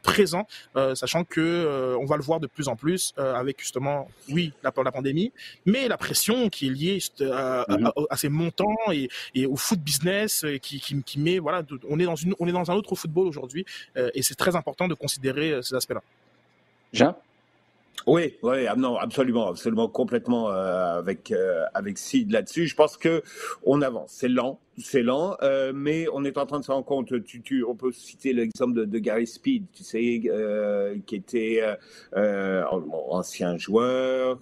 [0.03, 0.47] présent
[0.95, 4.93] sachant que on va le voir de plus en plus avec justement oui la, la
[4.93, 5.22] pandémie
[5.66, 7.93] mais la pression qui est liée euh, mhm.
[8.11, 9.09] à, ces montants et,
[9.47, 12.70] au foot business euh, qui, qui, met voilà, on est dans une, on est dans
[12.70, 13.64] un autre football aujourd'hui
[13.97, 16.03] euh, et c'est très important de considérer ces aspects-là.
[16.93, 17.16] Jean?
[18.07, 22.66] Oui, oui, ah non, absolument, absolument, complètement euh, avec euh, avec Sid là-dessus.
[22.66, 23.22] Je pense que
[23.64, 24.11] on avance.
[24.12, 27.22] C'est lent, c'est lent, euh, mais on est en train de se rendre compte.
[27.24, 31.62] Tu, tu, on peut citer l'exemple de, de, Gary Speed, tu sais, euh, qui était
[32.16, 32.64] euh,
[33.11, 34.40] ancien joueur,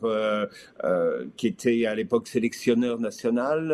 [1.36, 3.68] qui était à l'époque sélectionneur national,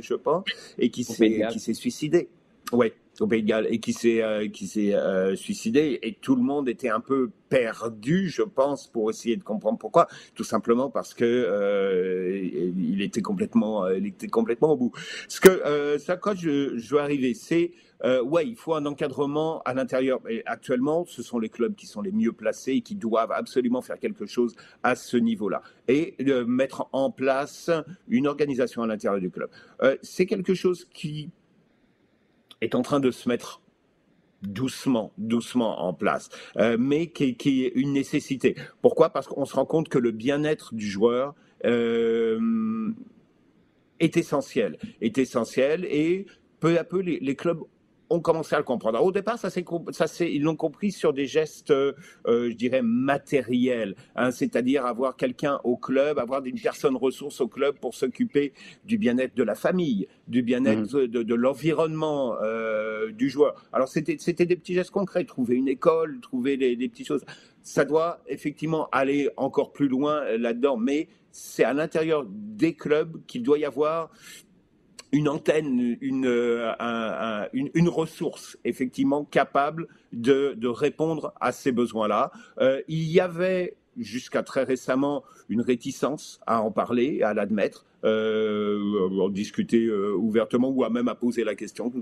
[0.00, 0.44] je pense,
[0.78, 2.28] et qui s'est qui s'est suicidé.
[2.72, 6.34] Ouais, au Pays de Galles et qui s'est euh, qui s'est euh, suicidé et tout
[6.34, 10.08] le monde était un peu perdu, je pense, pour essayer de comprendre pourquoi.
[10.34, 14.92] Tout simplement parce que euh, il était complètement il était complètement au bout.
[15.28, 17.72] Ce que ça quand je, je veux arriver, c'est
[18.24, 20.20] ouais, il faut un encadrement à l'intérieur.
[20.28, 23.82] Et actuellement, ce sont les clubs qui sont les mieux placés et qui doivent absolument
[23.82, 26.16] faire quelque chose à ce niveau-là et
[26.46, 27.70] mettre en place
[28.08, 29.50] une organisation à l'intérieur du club.
[30.02, 31.30] c'est quelque chose qui
[32.60, 33.60] est en train de se mettre
[34.42, 38.56] doucement, doucement en place, euh, mais qui, est une nécessité.
[38.80, 39.10] Pourquoi?
[39.10, 41.34] Parce qu'on se rend compte que le bien-être du joueur
[41.64, 42.90] euh,
[43.98, 46.26] est essentiel, est essentiel, et
[46.58, 47.60] peu à peu les clubs
[48.10, 49.02] ont commencé à le comprendre.
[49.02, 49.60] au départ, ça ça
[50.24, 51.94] ils l'ont compris sur des gestes, euh,
[52.26, 57.78] je dirais matériels, hein, c'est-à-dire avoir quelqu'un au club, avoir une personne ressource au club
[57.78, 58.52] pour s'occuper
[58.84, 61.06] du bien-être de la famille, du bien-être mmh.
[61.06, 63.54] de, de, l'environnement euh, du joueur.
[63.72, 67.24] Alors c'était, des petits gestes concrets, trouver une école, trouver des, des petites choses.
[67.62, 73.42] ça doit effectivement aller encore plus loin là-dedans, mais c'est à l'intérieur des clubs qu'il
[73.42, 74.10] doit y avoir
[75.12, 76.72] une antenne, une, euh,
[77.52, 82.30] une, ressource effectivement capable de, répondre à ces besoins-là.
[82.60, 89.08] Euh, il y avait jusqu'à très récemment une réticence à en parler, à l'admettre, euh,
[89.20, 91.92] en discuter euh, ouvertement ou à même à poser la question.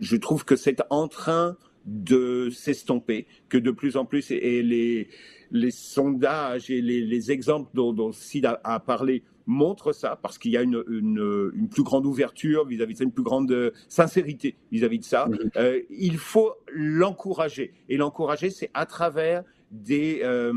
[0.00, 5.08] je trouve que c'est en train de s'estomper, que de plus en plus, et les,
[5.50, 10.56] les sondages et les, exemples dont, dont Sid a, parlé montrent ça, parce qu'il y
[10.56, 15.04] a une, une, plus grande ouverture vis-à-vis de ça, une plus grande sincérité vis-à-vis de
[15.04, 15.28] ça.
[15.56, 17.72] Euh, il faut l'encourager.
[17.88, 20.52] Et l'encourager, c'est à travers des, euh,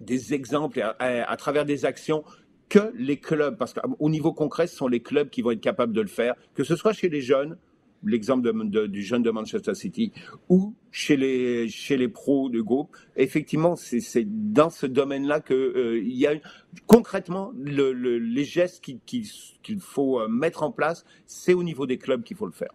[0.00, 2.24] des exemples, à, à, travers des actions
[2.68, 5.92] que les clubs, parce qu'au niveau concret, ce sont les clubs qui vont être capables
[5.92, 7.56] de le faire, que ce soit chez les jeunes,
[8.04, 8.52] l'exemple
[8.88, 10.12] du jeune de Manchester City,
[10.48, 12.96] ou chez les, chez les pros du groupe.
[13.16, 16.34] Effectivement, c'est dans ce domaine-là qu'il euh, il y a
[16.86, 22.22] concrètement le, les gestes qu'il faut euh, mettre en place, c'est au niveau des clubs
[22.22, 22.72] qu'il faut le faire.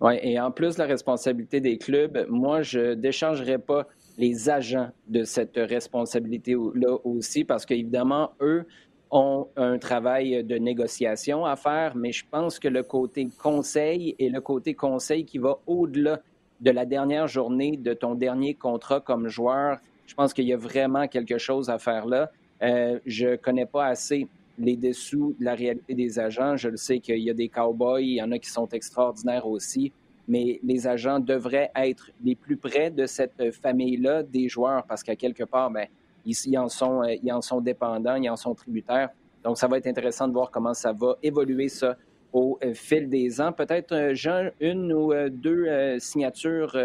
[0.00, 3.86] Oui, et en plus la responsabilité des clubs, moi, je ne déchargerai pas
[4.16, 8.64] les agents de cette responsabilité-là aussi, parce qu'évidemment, eux
[9.10, 14.28] ont un travail de négociation à faire, mais je pense que le côté conseil et
[14.28, 16.20] le côté conseil qui va au-delà
[16.60, 20.56] de la dernière journée de ton dernier contrat comme joueur, je pense qu'il y a
[20.56, 22.30] vraiment quelque chose à faire là.
[22.62, 26.56] Euh, je connais pas assez les dessous de la réalité des agents.
[26.56, 29.46] Je le sais qu'il y a des cowboys, il y en a qui sont extraordinaires
[29.46, 29.92] aussi,
[30.28, 35.16] mais les agents devraient être les plus près de cette famille-là des joueurs parce qu'à
[35.16, 35.86] quelque part, ben,
[36.24, 39.10] ils, en sont, euh, ils en sont dépendants, ils en sont tributaires.
[39.44, 41.96] Donc, ça va être intéressant de voir comment ça va évoluer, ça,
[42.32, 43.52] au euh, fil des ans.
[43.52, 46.76] Peut-être, euh, Jean, une ou deux signatures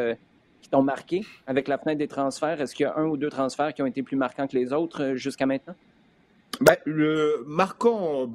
[0.61, 2.61] qui t'ont marqué avec la fenêtre des transferts.
[2.61, 4.73] Est-ce qu'il y a un ou deux transferts qui ont été plus marquants que les
[4.73, 5.75] autres jusqu'à maintenant?
[6.61, 8.29] Ben, le marquant,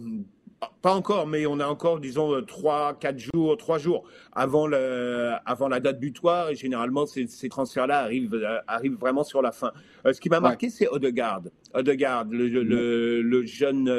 [0.82, 5.32] pas encore, mais on a encore, disons, euh, trois, quatre jours, trois jours avant, le,
[5.46, 6.50] avant la date butoir.
[6.50, 9.72] Et généralement, ces, ces transferts-là arrivent, euh, arrivent vraiment sur la fin.
[10.06, 11.42] Euh, ce qui m'a marqué, c'est Odegaard.
[11.74, 13.90] Odegaard, le, le, le jeune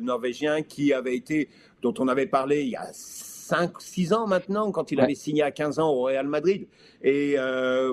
[0.00, 1.48] Norvégien qui avait été,
[1.82, 5.42] dont on avait parlé il y a 5, 6 ans maintenant, quand il avait signé
[5.42, 6.66] à 15 ans au Real Madrid.
[7.02, 7.36] Et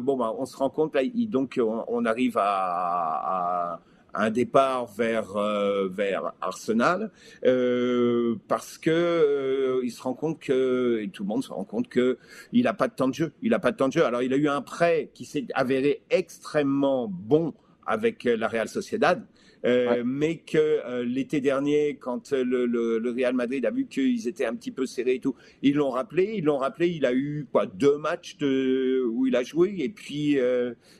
[0.01, 3.79] bon, bah, on se rend compte, là, donc, on, on arrive à, à
[4.13, 7.11] un départ vers euh, vers Arsenal
[7.45, 11.63] euh, parce que euh, il se rend compte que et tout le monde se rend
[11.63, 12.17] compte que
[12.51, 14.05] il a pas de temps de jeu, il a pas de temps de jeu.
[14.05, 17.53] Alors il a eu un prêt qui s'est avéré extrêmement bon
[17.85, 19.25] avec la Real Sociedad
[19.65, 24.27] euh, mais que euh, l'été dernier, quand euh, le, le, Real Madrid a vu qu'ils
[24.27, 26.33] étaient un petit peu serrés et tout, ils l'ont rappelé.
[26.35, 26.89] Ils l'ont rappelé.
[26.89, 30.37] Il a eu quoi deux matchs de, où il a joué et puis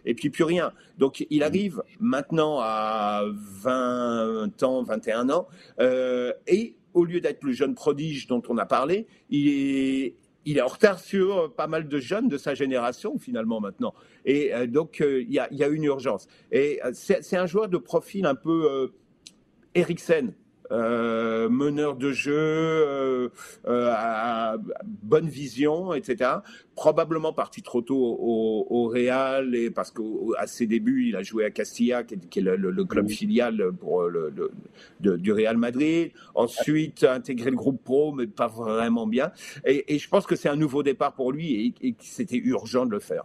[0.05, 0.72] et puis plus rien.
[0.97, 3.24] Donc il arrive maintenant à
[3.64, 5.47] 20 ans, 21 ans,
[6.47, 10.16] et au lieu d'être le jeune prodige dont on a parlé, il est
[10.46, 13.94] il est en retard sur pas mal de jeunes de sa génération finalement maintenant.
[14.26, 16.28] Et euh, donc euh, il y, a, une urgence.
[16.52, 18.91] Et euh, c'est un joueur de profil un peu
[19.76, 20.34] Eriksen,
[20.72, 23.30] euh, meneur de jeu, euh,
[23.68, 24.57] euh,
[25.03, 26.32] bonne vision, etc.
[26.76, 31.45] Probablement parti trop tôt au, au Real et parce qu'à ses débuts, il a joué
[31.45, 34.34] à Castilla, qui est, le, club filial pour le,
[34.99, 36.11] du Real Madrid.
[36.34, 39.32] Ensuite, intégré le groupe pro, mais pas vraiment bien.
[39.66, 42.86] Et, je pense que c'est un nouveau départ pour lui et, et que c'était urgent
[42.86, 43.24] de le faire.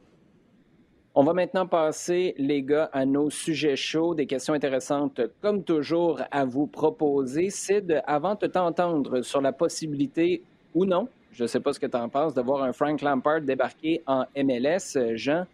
[1.21, 6.21] On va maintenant passer, les gars, à nos sujets chauds, des questions intéressantes, comme toujours,
[6.31, 7.51] à vous proposer.
[7.51, 10.45] Sid, avant de t'entendre sur la possibilité
[10.77, 13.03] ou non, je ne sais pas ce que tu en penses, de voir un Frank
[13.03, 15.45] Lampard débarquer en MLS, Jean,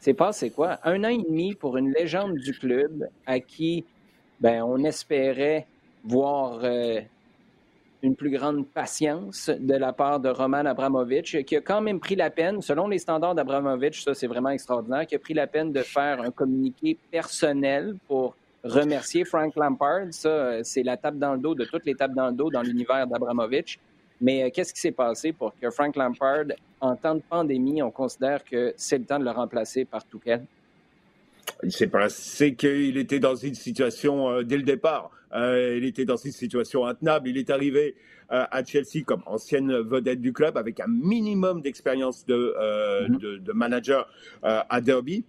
[0.00, 0.80] c'est passé quoi?
[0.84, 3.86] Un an et demi pour une légende du club à qui
[4.40, 5.66] ben, on espérait
[6.04, 7.00] voir euh,
[8.02, 12.16] une plus grande patience de la part de Roman Abramovich, qui a quand même pris
[12.16, 15.72] la peine, selon les standards d'Abramovich, ça c'est vraiment extraordinaire, qui a pris la peine
[15.72, 20.08] de faire un communiqué personnel pour remercier Frank Lampard.
[20.10, 22.62] Ça, c'est la tape dans le dos de toutes les tapes dans le dos dans
[22.62, 23.78] l'univers d'Abramovich.
[24.20, 26.46] Mais euh, qu'est-ce qui s'est passé pour que Frank Lampard,
[26.80, 30.02] en temps de pandémie, on considère que c'est le temps de le remplacer par
[31.62, 31.90] Tuchel?
[32.08, 35.10] C'est qu'il était dans une situation euh, dès le départ.
[35.34, 37.28] Euh, il était dans une situation intenable.
[37.28, 37.96] Il est arrivé
[38.32, 42.54] euh, à Chelsea comme ancienne vedette du club avec un minimum d'expérience de,
[43.08, 43.18] mhm.
[43.18, 44.08] de, de, manager
[44.42, 45.24] à Derby.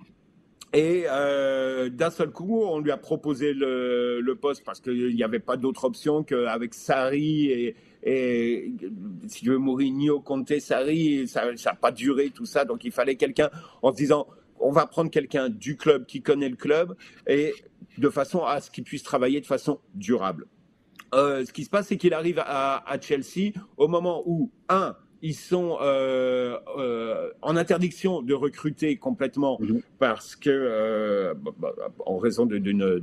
[0.74, 5.39] Et d'un seul coup, on lui a proposé le, le poste parce qu'il n'y avait
[5.39, 8.72] pas d'autre option qu'avec Sarri et, et
[9.28, 12.65] si tu veux Mourinho, Conte, Sarri, ça n'a pas duré tout ça.
[12.65, 13.49] Donc il fallait quelqu'un
[13.82, 14.28] en se disant
[14.60, 16.95] on va prendre quelqu'un du club qui connaît le club
[17.28, 17.53] et
[17.97, 20.45] de façon à ce qu'il puisse travailler de façon durable.
[21.14, 24.95] Euh, ce qui se passe, c'est qu'il arrive à, à, Chelsea au moment où, un,
[25.22, 29.82] ils sont euh, euh, en interdiction de recruter complètement mhm.
[29.99, 31.74] parce que, euh, bah, bah,
[32.05, 33.01] en raison d'une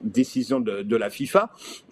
[0.00, 1.50] décision de, de, la FIFA.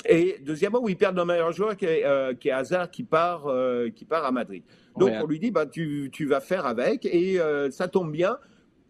[0.09, 2.05] Et deuxièmement, où ils perdent un meilleur joueur qui est,
[2.39, 3.47] qui est Hazard, qui part,
[3.95, 4.63] qui part à Madrid.
[4.97, 7.39] Donc on lui dit, bah, tu, tu vas faire avec, et
[7.71, 8.39] ça tombe bien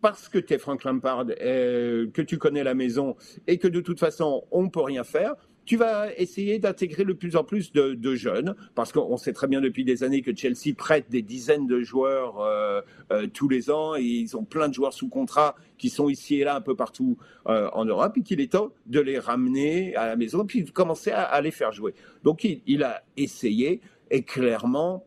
[0.06, 3.16] parce que tu es Frank Lampard, que tu connais la maison
[3.48, 5.34] et que de toute façon on ne peut rien faire
[5.64, 9.60] tu vas essayer d'intégrer de plus en plus de, jeunes, parce qu'on sait très bien
[9.60, 13.96] depuis des années que Chelsea prête des dizaines de joueurs euh, euh, tous les ans,
[13.96, 16.76] et ils ont plein de joueurs sous contrat qui sont ici et là un peu
[16.76, 20.62] partout euh, en Europe, et qu'il est temps de les ramener à la maison, puis
[20.62, 21.94] de commencer à, les faire jouer.
[22.22, 23.80] Donc il a essayé,
[24.12, 25.04] et clairement,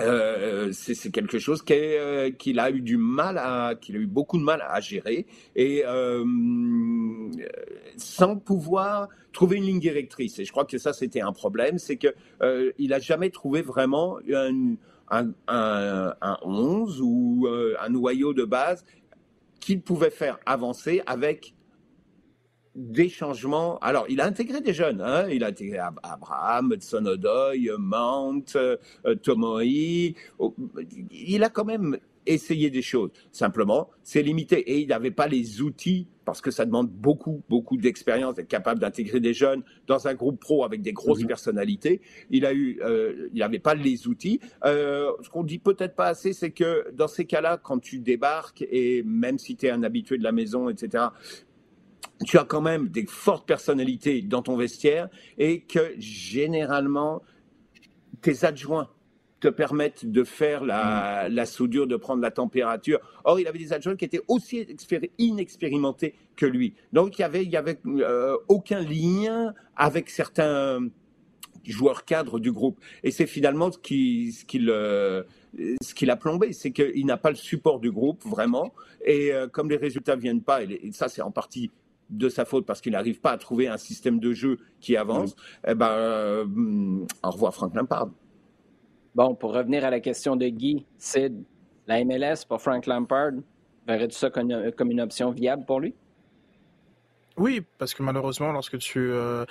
[0.00, 4.38] euh, c'est quelque chose euh, qu'il a eu du mal à, qu'il a eu beaucoup
[4.38, 6.24] de mal à gérer et euh,
[7.96, 10.38] sans pouvoir trouver une ligne directrice.
[10.38, 12.14] Et je crois que ça c'était un problème, c'est que
[12.78, 14.74] il a jamais trouvé vraiment un,
[15.10, 17.48] un, un, un 11 ou
[17.80, 18.84] un noyau de base
[19.60, 21.53] qu'il pouvait faire avancer avec
[22.74, 23.78] des changements.
[23.78, 25.00] Alors, il a intégré des jeunes.
[25.00, 25.28] Hein.
[25.30, 28.76] Il a intégré Abraham, Hudson Odoi, Mount, euh,
[29.22, 30.14] Tomoe.
[30.38, 30.54] Oh,
[31.10, 33.10] il a quand même essayé des choses.
[33.32, 34.58] Simplement, c'est limité.
[34.72, 38.80] Et il n'avait pas les outils, parce que ça demande beaucoup, beaucoup d'expérience d'être capable
[38.80, 41.28] d'intégrer des jeunes dans un groupe pro avec des grosses mhm.
[41.28, 42.00] personnalités.
[42.30, 44.40] Il a eu, euh, il n'avait pas les outils.
[44.64, 48.64] Euh, ce qu'on dit peut-être pas assez, c'est que dans ces cas-là, quand tu débarques,
[48.70, 51.04] et même si tu es un habitué de la maison, etc.,
[52.24, 57.22] tu as quand même des fortes personnalités dans ton vestiaire et que généralement,
[58.22, 58.88] tes adjoints
[59.40, 61.46] te permettent de faire la, mm.
[61.46, 62.98] soudure, de prendre la température.
[63.24, 64.66] Or, il avait des adjoints qui étaient aussi
[65.18, 66.74] inexpérimentés que lui.
[66.92, 70.88] Donc, il n'y avait, il y avait euh, aucun lien avec certains
[71.62, 72.80] joueurs cadres du groupe.
[73.02, 75.26] Et c'est finalement ce qui, ce qui le,
[75.82, 78.72] ce qui l'a plombé, c'est qu'il n'a pas le support du groupe vraiment.
[79.04, 81.70] Et euh, comme les résultats viennent pas, et ça c'est en partie
[82.10, 85.34] de sa faute parce qu'il n'arrive pas à trouver un système de jeu qui avance,
[85.66, 86.44] eh ben, euh,
[87.22, 88.08] au revoir Frank Lampard.
[89.14, 91.44] Bon, pour revenir à la question de Guy, Sid,
[91.86, 93.32] la MLS pour Frank Lampard,
[93.86, 95.94] verrais-tu ça comme une option viable pour lui?
[97.36, 99.44] Oui, parce que malheureusement, lorsque tu euh,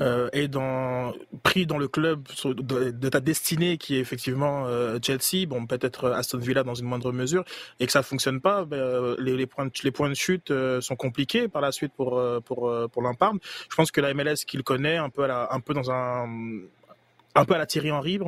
[0.00, 1.12] euh, es dans,
[1.42, 6.38] pris dans le club de, ta destinée, qui est effectivement euh, Chelsea, bon peut-être Aston
[6.38, 7.44] Villa dans une moindre mesure,
[7.78, 11.46] et que ça fonctionne pas, ben, les, les, points les points de chute sont compliqués
[11.46, 13.34] par la suite pour pour pour Lampard.
[13.70, 16.26] Je pense que la MLS qu'il connaît un peu à la, un peu dans un
[17.36, 18.18] un peu à la Thierry Henry,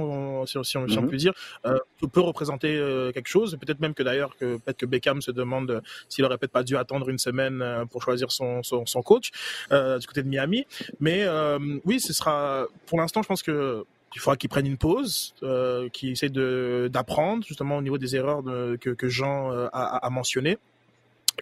[0.46, 1.08] si, si, on, mhm.
[1.08, 1.32] peut dire,
[1.66, 1.78] euh,
[2.12, 3.56] peut représenter euh, quelque chose.
[3.60, 6.76] Peut-être même que d'ailleurs, que peut-être que Beckham se demande s'il aurait peut-être pas dû
[6.76, 9.30] attendre une semaine euh, pour choisir son, son, son coach
[9.72, 10.66] euh, du côté de Miami.
[11.00, 12.66] Mais euh, oui, ce sera.
[12.86, 13.84] Pour l'instant, je pense que
[14.14, 18.16] il faudra qu'il prenne une pause, euh, qu'il essaie de d'apprendre justement au niveau des
[18.16, 20.58] erreurs de, que, que Jean a, a mentionné.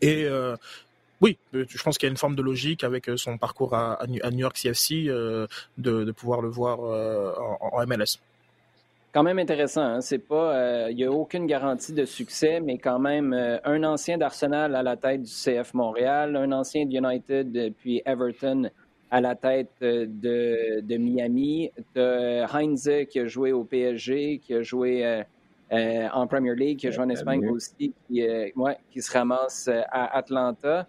[0.02, 0.56] Et euh,
[1.20, 3.74] oui, euh, je pense qu'il y a une forme de logique avec euh, son parcours
[3.74, 5.46] à, New York CFC euh,
[5.78, 8.18] de, pouvoir le voir en, MLS.
[9.12, 10.00] Quand même intéressant, hein?
[10.02, 13.32] c'est pas, il n'y a aucune garantie de succès, mais quand même
[13.64, 18.68] un ancien d'Arsenal à la tête du CF Montréal, un ancien de United puis Everton
[19.10, 25.22] à la tête de, Miami, de Heinze qui a joué au PSG, qui a joué
[25.70, 28.22] en Premier League, qui a joué en Espagne aussi, qui,
[28.90, 30.86] qui se ramasse à Atlanta.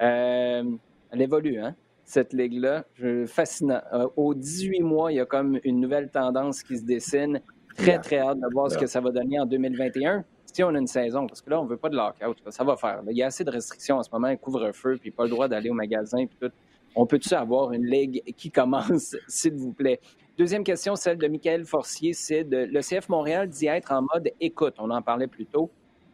[0.00, 0.64] Euh,
[1.10, 1.74] elle évolue, hein,
[2.04, 2.84] cette ligue-là.
[3.26, 3.82] Fascinant.
[3.92, 7.40] Euh, au 18 mois, il y a comme une nouvelle tendance qui se dessine.
[7.76, 10.78] Très, très hâte de voir ce que ça va donner en 2021 si on a
[10.78, 13.02] une saison, parce que là, on ne veut pas de lockout, ça va faire.
[13.08, 15.48] Il y a assez de restrictions en ce moment, un couvre-feu, puis pas le droit
[15.48, 16.50] d'aller au magasin, puis tout.
[16.96, 20.00] On peut-tu avoir une ligue qui commence, s'il vous plaît?
[20.36, 24.30] Deuxième question, celle de Michael Forcier, c'est de le CF Montréal dit être en mode
[24.40, 24.74] écoute.
[24.78, 25.70] On en parlait plus tôt.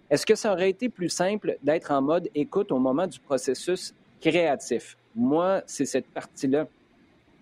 [0.09, 3.93] Est-ce que ça aurait été plus simple d'être en mode écoute au moment du processus
[4.21, 4.97] créatif?
[5.17, 6.69] Moi, c'est cette partie-là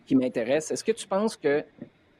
[0.07, 0.71] qui m'intéresse.
[0.71, 1.63] Est-ce que tu penses que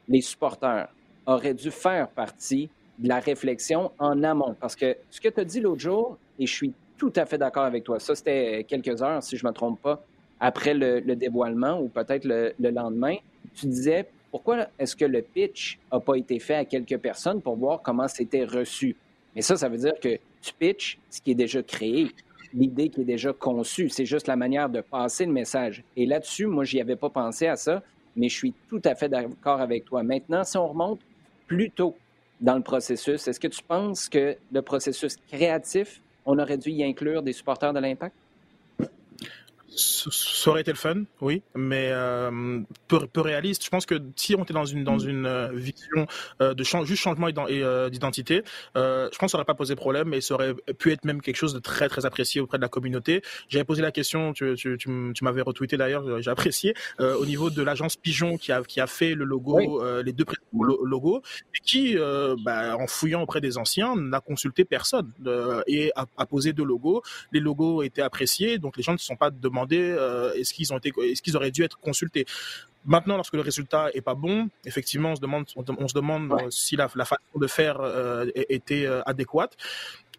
[0.07, 0.89] les supporters
[1.27, 2.69] auraient dû faire partie
[2.99, 4.55] de la réflexion en amont?
[4.61, 7.39] Parce que ce que tu as dit l'autre jour, et je suis tout à fait
[7.39, 10.05] d'accord avec toi, ça c'était quelques heures, si je ne me trompe pas,
[10.41, 13.17] après le, dévoilement ou peut-être le, le, lendemain,
[13.55, 17.57] tu disais pourquoi est-ce que le pitch n'a pas été fait à quelques personnes pour
[17.57, 18.95] voir comment c'était reçu?
[19.35, 22.11] Mais ça, ça veut dire que tu pitches ce qui est déjà créé,
[22.53, 23.89] l'idée qui est déjà conçue.
[23.89, 25.83] C'est juste la manière de passer le message.
[25.97, 27.83] Et là-dessus, moi, j'y avais pas pensé à ça,
[28.17, 30.03] mais je suis tout à fait d'accord avec toi.
[30.03, 31.01] Maintenant, si on remonte
[31.47, 31.97] plus tôt
[32.41, 36.83] dans le processus, est-ce que tu penses que le processus créatif on aurait dû y
[36.83, 38.15] inclure des supporters de l'Impact?
[40.11, 43.65] Ça aurait été le fun, oui, mais euh, peu, peu, réaliste.
[43.65, 45.09] Je pense que si on était dans une dans mm.
[45.09, 46.07] une euh, vision
[46.41, 48.43] euh, de juste changement d'identité,
[48.77, 51.21] euh, je pense que ça n'aurait pas posé problème et ça aurait pu être même
[51.21, 53.23] quelque chose de très très apprécié auprès de la communauté.
[53.49, 57.51] J'avais posé la question, tu, tu, tu, tu m'avais retweeté d'ailleurs, j'ai apprécié au niveau
[57.51, 61.23] de l'agence Pigeon qui a qui a fait le logo, les deux logos,
[61.55, 61.97] et qui,
[62.45, 65.13] bah, en fouillant auprès des anciens, n'a consulté personne
[65.67, 67.03] et a, a posé deux logos.
[67.33, 70.73] Les logos étaient appréciés, donc les gens ne se sont pas demandé euh, est-ce qu'ils
[70.73, 72.27] ont été, est-ce qu'ils auraient dû être consultés.
[72.87, 76.51] Maintenant, lorsque le résultat est pas bon, effectivement, on se demande, on, se demande euh,
[76.51, 79.57] si la, façon de faire euh, était adéquate.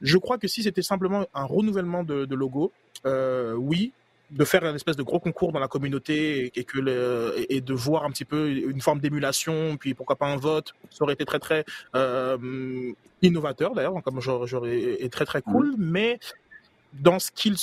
[0.02, 2.72] Je crois que si c'était simplement un renouvellement de, logo,
[3.06, 3.94] oui,
[4.32, 8.04] de faire une espèce de gros concours dans la communauté et, que et de voir
[8.04, 11.40] un petit peu une forme d'émulation, puis pourquoi pas un vote, ça aurait été très
[11.40, 11.64] très
[13.22, 15.76] innovateur d'ailleurs, comme j'aurais été très très cool, mmh.
[15.78, 16.20] mais
[17.00, 17.58] dans ce qu'ils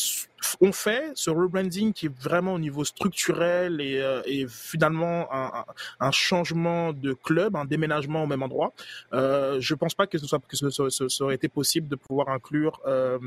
[0.61, 5.64] ont fait, ce rebranding qui est vraiment au niveau structurel et, euh, et finalement un,
[6.01, 8.72] un, changement de club, un déménagement au même endroit,
[9.12, 12.28] euh, je pense pas que ce soit que ce, ce, ce, été possible de pouvoir
[12.28, 13.18] inclure euh,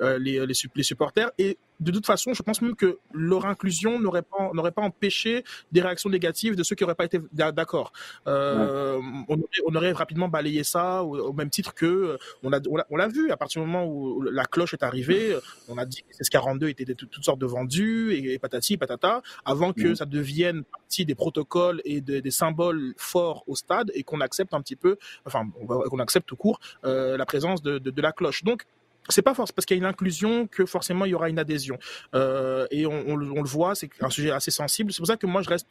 [0.00, 1.30] euh les, les, les supporters.
[1.38, 5.44] Et de toute façon, je pense même que leur inclusion n'aurait pas, n'aurait pas empêché
[5.72, 7.92] des réactions négatives de ceux qui n'auraient pas été d'accord.
[8.26, 12.60] Euh, on, aurait, on, aurait, rapidement balayé ça au, même titre que euh, on a,
[12.90, 15.36] on l'a vu à partir du moment où la cloche est arrivée,
[15.68, 19.22] on a dit que ces 42 étaient de toutes sortes de vendus et, patati patata
[19.44, 24.20] avant que ça devienne partie des protocoles et des symboles forts au stade et qu'on
[24.20, 28.02] accepte un petit peu, enfin qu'on accepte tout court euh, la présence de, de, de
[28.02, 28.44] la cloche.
[28.44, 28.64] Donc
[29.08, 31.38] c'est pas forcément parce qu'il y a une inclusion que forcément il y aura une
[31.38, 31.78] adhésion.
[32.14, 34.92] Euh, et on, le voit, c'est un sujet assez sensible.
[34.92, 35.66] C'est pour ça que moi je reste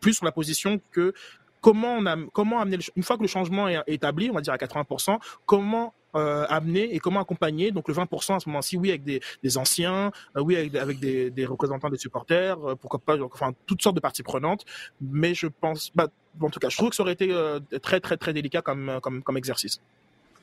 [0.00, 1.12] plus sur la position que
[1.60, 4.52] comment on a, comment amener une fois que le changement est établi, on va dire
[4.52, 8.88] à 80%, comment euh, amener et comment accompagner donc le 20% à ce moment-ci, oui
[8.88, 13.82] avec des, anciens, euh, oui avec, des, représentants des supporters, euh, pourquoi pas, enfin toutes
[13.82, 14.64] sortes de parties prenantes.
[15.00, 16.08] Mais je pense, bah,
[16.40, 17.34] en tout cas, je trouve que ça aurait été
[17.82, 19.80] très très très délicat comme, comme exercice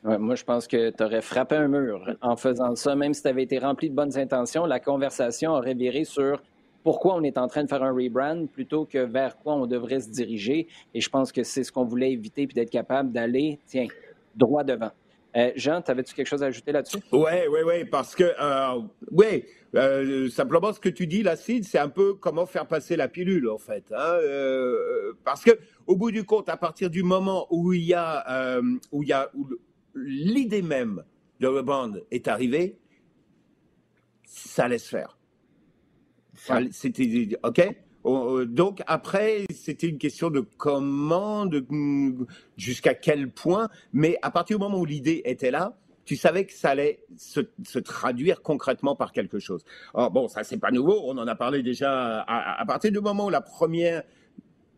[0.06, 2.96] moi, je pense que tu aurais frappé un mur en faisant ça.
[2.96, 6.42] Même si tu avais été rempli de bonnes intentions, la conversation aurait viré sur
[6.84, 10.00] pourquoi on est en train de faire un rebrand plutôt que vers quoi on devrait
[10.00, 10.68] se diriger.
[10.94, 13.88] Et je pense que c'est ce qu'on voulait éviter, puis d'être capable d'aller, tiens,
[14.36, 14.92] droit devant.
[15.36, 17.00] Euh, Jean, avais-tu quelque chose à ajouter là-dessus?
[17.12, 18.82] Oui, oui, oui, parce que, euh,
[19.12, 19.44] oui,
[19.76, 23.50] euh, simplement ce que tu dis, Lacide, c'est un peu comment faire passer la pilule,
[23.50, 23.84] en fait.
[23.92, 25.52] Hein, euh, parce que,
[25.88, 29.14] au bout du compte, à partir du moment où il y a, où il y
[29.14, 29.30] a,
[29.96, 31.04] l'idée même
[31.40, 32.78] de rebrand est arrivée,
[34.24, 35.18] ça laisse faire.
[36.72, 37.62] C'était OK.
[38.06, 41.50] Euh, donc après, c'était une question de comment,
[42.56, 43.70] jusqu'à quel point.
[43.94, 47.40] Mais à partir du moment où l'idée était là, tu savais que ça allait se,
[47.80, 49.64] traduire concrètement par quelque chose.
[49.96, 51.02] Alors bon, ça c'est pas nouveau.
[51.06, 54.04] On en a parlé déjà à, à partir du moment où la première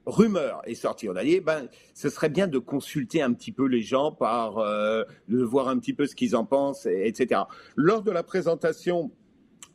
[0.07, 1.09] rumeur est sortie.
[1.09, 4.57] On a dit, ben, ce serait bien de consulter un petit peu les gens par,
[4.57, 7.41] euh, de voir un petit peu ce qu'ils en pensent, etc.
[7.75, 9.11] Lors de la présentation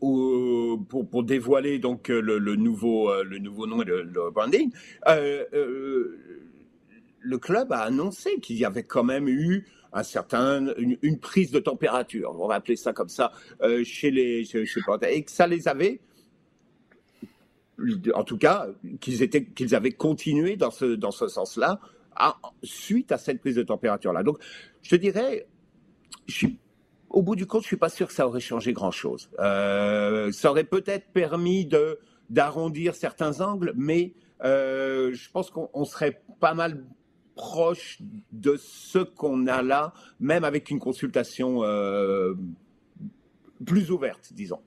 [0.01, 4.73] pour, pour dévoiler donc le, nouveau euh, le nouveau nom et le, branding,
[5.07, 6.17] euh,
[7.21, 11.61] le club a annoncé qu'il y avait quand même eu un certain une, prise de
[11.61, 13.31] température, on va appeler ça comme ça,
[13.85, 14.65] chez les chez,
[15.09, 16.01] et que ça les avait
[18.15, 18.69] en tout cas,
[19.01, 20.97] qu'ils avaient continué dans ce,
[21.29, 21.81] sens-là,
[22.63, 24.23] suite à cette prise de température-là.
[24.23, 24.39] Donc,
[24.83, 25.47] je dirais,
[27.11, 29.31] au bout du compte, je suis pas sûr que ça aurait changé grand-chose.
[29.39, 31.99] Euh, ça aurait peut-être permis de
[32.31, 36.83] d'arrondir certains angles, mais euh, je pense qu'on serait pas mal
[37.35, 37.99] proche
[38.31, 42.35] de ce qu'on a là, même avec une consultation euh,
[43.67, 44.61] plus ouverte, disons.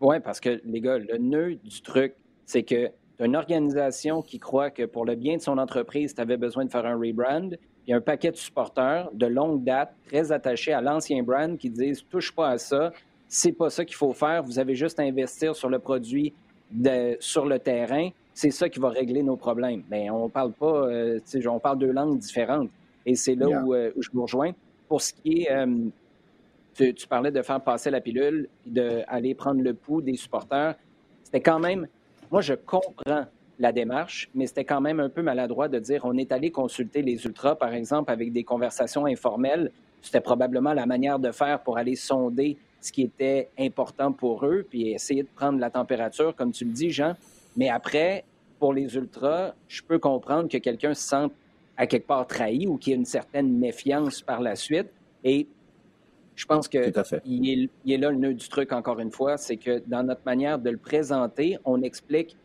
[0.00, 2.14] Oui, parce que les gars, le nœud du truc,
[2.48, 6.14] c'est que tu as une organisation qui croit que pour le bien de son entreprise,
[6.14, 7.50] tu avais besoin de faire un rebrand,
[7.84, 12.02] puis un paquet de supporters de longue date, très attachés à l'ancien brand, qui disent
[12.08, 12.90] touche pas à ça,
[13.28, 16.32] c'est pas ça qu'il faut faire, vous avez juste à investir sur le produit
[17.20, 19.82] sur le terrain, c'est ça qui va régler nos problèmes.
[19.90, 22.70] Mais on parle pas, euh, on parle deux langues différentes.
[23.04, 24.52] Et c'est là euh, où, je vous rejoins.
[24.88, 25.66] Pour ce qui est, euh,
[26.74, 30.76] tu, tu, parlais de faire passer la pilule, d'aller prendre le pouls des supporters,
[31.24, 31.86] c'était quand même
[32.30, 33.26] moi, je comprends
[33.58, 37.02] la démarche, mais c'était quand même un peu maladroit de dire on est allé consulter
[37.02, 39.70] les ultras, par exemple, avec des conversations informelles.
[40.00, 44.64] C'était probablement la manière de faire pour aller sonder ce qui était important pour eux,
[44.68, 47.14] puis essayer de prendre la température, comme tu le dis, Jean.
[47.56, 48.24] Mais après,
[48.58, 51.32] pour les ultras, je peux comprendre que quelqu'un se sente
[51.76, 54.88] à quelque part trahi ou qu'il y ait une certaine méfiance par la suite.
[55.24, 55.46] Et
[56.38, 56.78] Je pense que
[57.26, 60.60] il est, là le nœud du truc, encore une fois, c'est que dans notre manière
[60.60, 62.36] de le présenter, on explique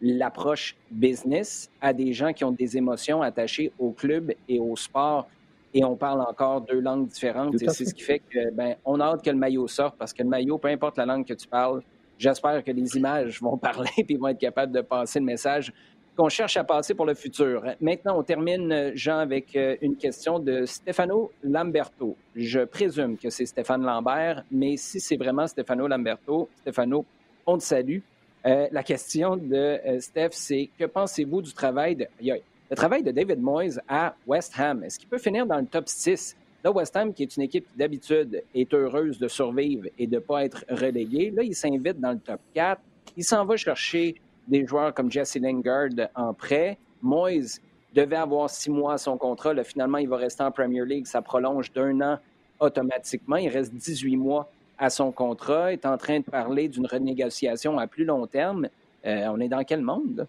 [0.00, 5.28] l'approche business à des gens qui ont des émotions attachées au club et au sport.
[5.74, 7.60] Et on parle encore deux langues différentes.
[7.60, 10.14] et c'est ce qui fait que ben, on a hâte que le maillot sorte parce
[10.14, 11.82] que le maillot, peu importe la langue que tu parles,
[12.16, 15.74] j'espère que les images vont parler et vont être capables de passer le message
[16.16, 17.64] qu'on cherche à passer pour le futur.
[17.80, 22.16] Maintenant, on termine, Jean, avec euh, une question de Stefano Lamberto.
[22.36, 27.04] Je présume que c'est Stéphane Lambert, mais si c'est vraiment Stefano Lamberto, Stefano,
[27.46, 27.98] on te salue.
[28.44, 33.10] Euh, la question de euh, Steph, c'est que pensez-vous du travail de, le travail de
[33.10, 34.84] David Moyes à West Ham?
[34.84, 36.36] Est-ce qu'il peut finir dans le top 6?
[36.64, 40.16] Là, West Ham, qui est une équipe qui d'habitude est heureuse de survivre et de
[40.16, 42.80] ne pas être reléguée, là, il s'invite dans le top 4.
[43.16, 44.14] Il s'en va chercher
[44.52, 46.78] des joueurs comme Jesse Lingard en prêt.
[47.00, 47.58] Moyes
[47.94, 49.54] devait avoir six mois à son contrat.
[49.64, 51.06] Finalement, il va rester en Premier League.
[51.06, 52.18] Ça prolonge d'un an
[52.60, 53.36] automatiquement.
[53.36, 55.72] Il reste 18 mois à son contrat.
[55.72, 58.68] Il est en train de parler d'une renégociation à plus long terme.
[59.04, 60.26] Euh, on est dans quel monde?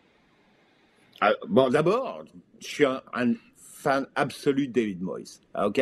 [1.22, 2.24] Ah, bon, d'abord,
[2.60, 3.34] je suis un,
[3.84, 5.42] fan absolu de David Moyes.
[5.62, 5.82] OK?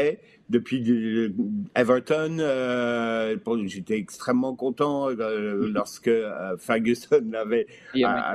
[0.50, 1.34] Depuis euh,
[1.76, 6.12] Everton, euh, j'étais extrêmement content euh, lorsque
[6.58, 7.68] Ferguson l'avait.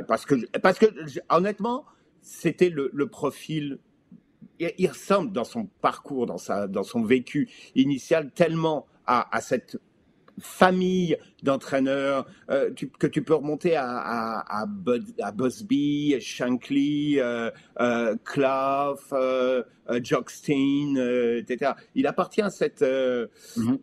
[0.07, 0.87] parce que, parce que
[1.29, 1.85] honnêtement,
[2.23, 3.79] c'était le, profil.
[4.59, 9.79] Il, ressemble dans son parcours, dans, sa, dans son vécu initial, tellement à, à cette
[10.39, 14.67] famille d'entraîneurs euh, que tu peux remonter à, à,
[15.23, 20.97] à, Busby, Shankly, euh, euh, Clough, euh, euh Jockstein,
[21.39, 21.73] etc.
[21.95, 23.79] Il appartient à cette mm-hmm.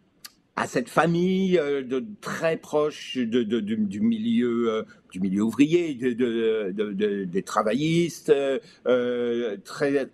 [0.55, 7.43] à cette famille de très proche de, de, du milieu du milieu ouvrier, de, des
[7.43, 8.33] travaillistes,
[9.63, 10.09] très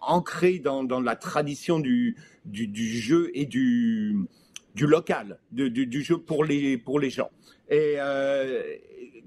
[0.00, 4.16] ancré dans, dans la tradition du, du, du jeu et du
[4.74, 7.30] du local, du, du, jeu pour les, pour les gens.
[7.68, 8.62] Et euh,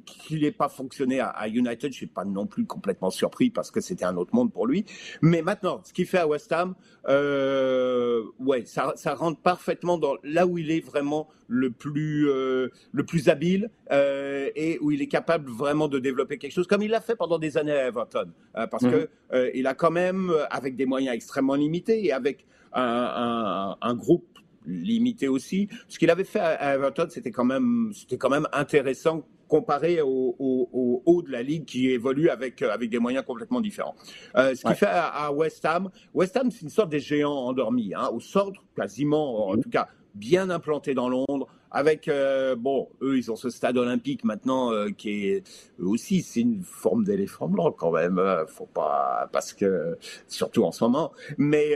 [0.06, 3.72] qu'il n'ait pas fonctionné à, United, je ne suis pas non plus complètement surpris parce
[3.72, 4.86] que c'était un autre monde pour lui.
[5.22, 6.76] Mais maintenant, ce qu'il fait à West Ham,
[7.08, 12.70] euh, ouais, ça, ça rentre parfaitement dans là où il est vraiment le plus, euh,
[12.92, 16.82] le plus habile euh, et où il est capable vraiment de développer quelque chose, comme
[16.82, 18.92] il l'a fait pendant des années à Everton, euh, parce mhm.
[18.92, 19.10] que
[19.54, 24.35] il a quand même, avec des moyens extrêmement limités et avec un, un, un groupe
[24.66, 25.70] limité aussi.
[25.88, 30.36] Ce qu'il avait fait à Everton, c'était quand même, c'était quand même intéressant comparé au,
[30.40, 33.96] haut de la ligue qui évolue avec avec des moyens complètement différents.
[34.36, 37.94] Euh, ce qu'il fait à, West Ham, West Ham c'est une sorte des géants endormis,
[37.94, 43.18] hein, au centre quasiment, en tout cas bien implanté dans Londres, avec euh, bon, eux
[43.18, 45.44] ils ont ce stade olympique maintenant euh, qui est
[45.78, 48.18] aussi c'est une forme d'éléphant blanc quand même.
[48.18, 49.98] Euh, faut pas parce que
[50.30, 51.76] surtout en ce moment, mais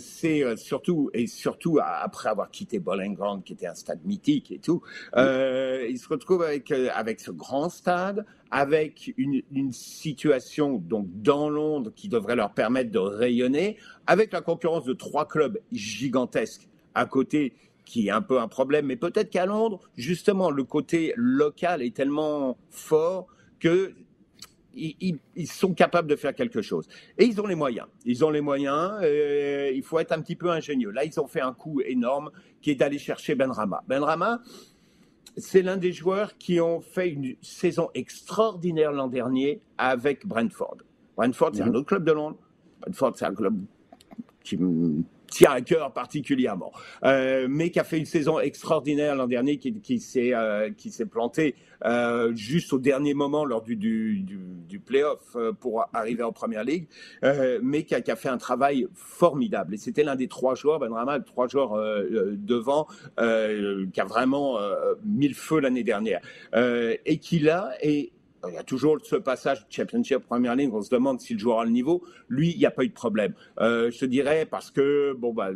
[0.00, 4.58] c'est surtout et surtout après avoir quitté Bowling Ground qui était un stade mythique et
[4.58, 4.80] tout,
[5.14, 11.90] ils se retrouvent avec avec ce grand stade avec une, une, situation donc dans Londres
[11.94, 13.76] qui devrait leur permettre de rayonner,
[14.06, 17.54] avec la concurrence de trois clubs gigantesques à côté
[17.86, 21.96] qui est un peu un problème, mais peut-être qu'à Londres, justement, le côté local est
[21.96, 23.28] tellement fort
[23.58, 23.94] que
[24.76, 26.86] ils, sont capables de faire quelque chose.
[27.16, 27.86] Et ils ont les moyens.
[28.04, 29.00] Ils ont les moyens.
[29.02, 30.90] Il faut être un petit peu ingénieux.
[30.90, 32.30] Là, ils ont fait un coup énorme
[32.60, 33.82] qui est d'aller chercher Benrama.
[33.88, 34.42] Benrama,
[35.38, 40.78] c'est l'un des joueurs qui ont fait une saison extraordinaire l'an dernier avec Brentford.
[41.16, 41.76] Brentford, c'est un mhm.
[41.76, 42.38] autre club de Londres.
[42.80, 43.58] Brentford, c'est un club
[44.44, 44.58] qui
[45.36, 46.72] tient à cœur particulièrement,
[47.04, 50.70] euh, mais qui a fait une saison extraordinaire l'an dernier, qui, qui s'est euh,
[51.10, 56.22] planté euh, juste au dernier moment lors du du, du, du playoff euh, pour arriver
[56.22, 56.86] en première ligue,
[57.22, 59.74] euh, mais qui a, fait un travail formidable.
[59.74, 61.76] Et c'était l'un des trois joueurs, Ben Rama, trois joueurs
[62.32, 62.86] devant,
[63.18, 64.58] qui a vraiment
[65.04, 66.20] mis le feu l'année dernière,
[66.54, 68.12] et qui là est
[68.48, 71.70] il y a toujours ce passage Championship Première Ligue, on se demande s'il jouera le
[71.70, 72.02] niveau.
[72.28, 73.34] Lui, il n'y a pas eu de problème.
[73.60, 75.50] Euh, je te dirais parce que bon bah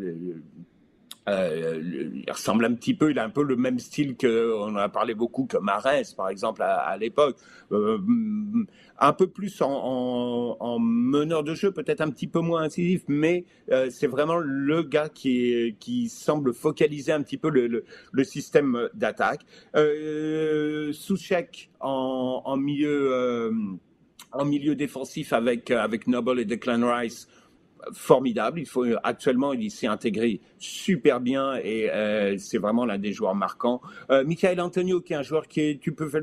[1.29, 4.71] euh, il ressemble un petit peu, il a un peu le même style que, on
[4.71, 7.37] en a parlé beaucoup, que Marès, par exemple, à, l'époque.
[7.73, 7.99] Euh,
[8.99, 13.89] un peu plus en, meneur de jeu, peut-être un petit peu moins incisif, mais euh,
[13.91, 17.85] c'est vraiment le gars qui, qui semble focaliser un petit peu le,
[18.25, 19.43] système d'attaque.
[19.77, 23.53] Euh, Souchek en, en milieu
[24.33, 27.27] en milieu défensif avec avec Noble et Declan Rice
[27.93, 28.61] formidable.
[28.61, 33.35] Il faut actuellement il s'est intégré super bien et euh, c'est vraiment l'un des joueurs
[33.35, 33.81] marquants.
[34.11, 36.23] Euh, Michael Antonio qui est un joueur qui est tu peux faire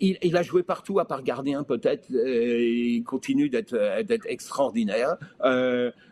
[0.00, 2.08] il, a joué partout à part gardien peut-être.
[2.08, 5.16] il continue d'être extraordinaire.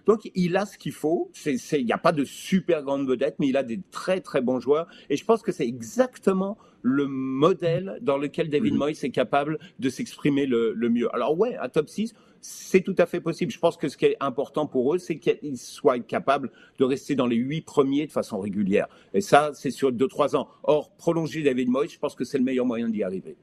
[0.06, 1.30] donc il a ce qu'il faut.
[1.46, 4.58] Il n'y a pas de super grande vedette, mais il a des très très bons
[4.58, 4.88] joueurs.
[5.08, 8.78] Et je pense que c'est exactement le modèle dans lequel David mhm.
[8.78, 11.14] Moyes est capable de s'exprimer le, mieux.
[11.14, 13.52] Alors ouais, un top 6, c'est tout à fait possible.
[13.52, 17.14] Je pense que ce qui est important pour eux, c'est qu'ils soient capables de rester
[17.14, 18.88] dans les huit premiers de façon régulière.
[19.14, 20.48] Et ça, c'est sur deux, trois ans.
[20.62, 23.36] Or, prolonger David Moyes, je pense que c'est le meilleur moyen d'y arriver.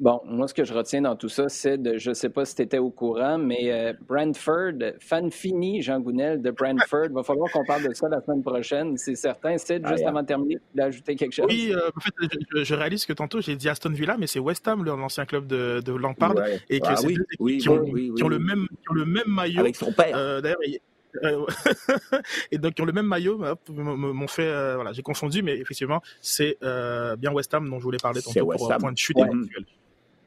[0.00, 2.46] Bon, moi, ce que je retiens dans tout ça, c'est de, je ne sais pas
[2.46, 7.08] si tu étais au courant, mais euh, Brentford, fan fini, Jean Gounel de Brentford.
[7.10, 9.58] Il va falloir qu'on parle de ça la semaine prochaine, c'est certain.
[9.58, 11.44] C'est juste avant de terminer, d'ajouter quelque chose.
[11.50, 14.66] Oui, euh, en fait, je, réalise que tantôt, j'ai dit Aston Villa, mais c'est West
[14.68, 16.34] Ham, l'ancien club de, de Lampard,
[16.70, 19.04] et que ah, c'est oui, oui, qui, ont, qui, ont, le même, qui ont le
[19.04, 19.60] même maillot.
[19.60, 20.16] Avec son père.
[20.16, 20.60] Euh, D'ailleurs,
[22.52, 26.56] et donc qui ont le même maillot m'ont fait voilà j'ai confondu mais effectivement c'est
[27.18, 29.64] bien West Ham dont je voulais parler tantôt pour point de chute éventuel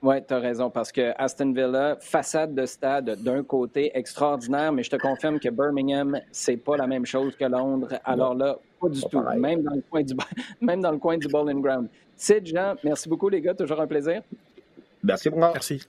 [0.04, 4.84] oui, tu as raison, parce que Aston Villa, façade de stade d'un côté extraordinaire, mais
[4.84, 7.88] je te confirme que Birmingham, c'est pas la même chose que Londres.
[8.04, 10.14] Alors là, pas du tout, même dans, le coin du,
[10.62, 11.88] même dans le coin du Bowling Ground.
[12.18, 14.22] Sid, Jean, merci beaucoup, les gars, toujours un plaisir.
[15.02, 15.54] Merci beaucoup.
[15.54, 15.82] Merci.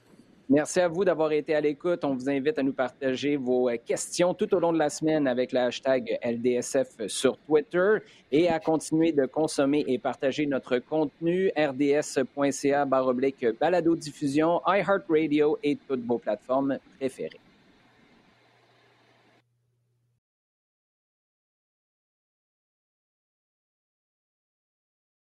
[0.51, 2.05] Merci à vous d'avoir été à l'écoute.
[2.05, 5.27] On vous invite à nous partager vos euh, questions tout au long de la semaine
[5.27, 7.97] avec le hashtag LDSF sur Twitter
[8.31, 16.05] et à continuer de consommer et partager notre contenu rds.ca balado diffusion, iHeartRadio et toutes
[16.05, 17.44] vos plateformes préférées.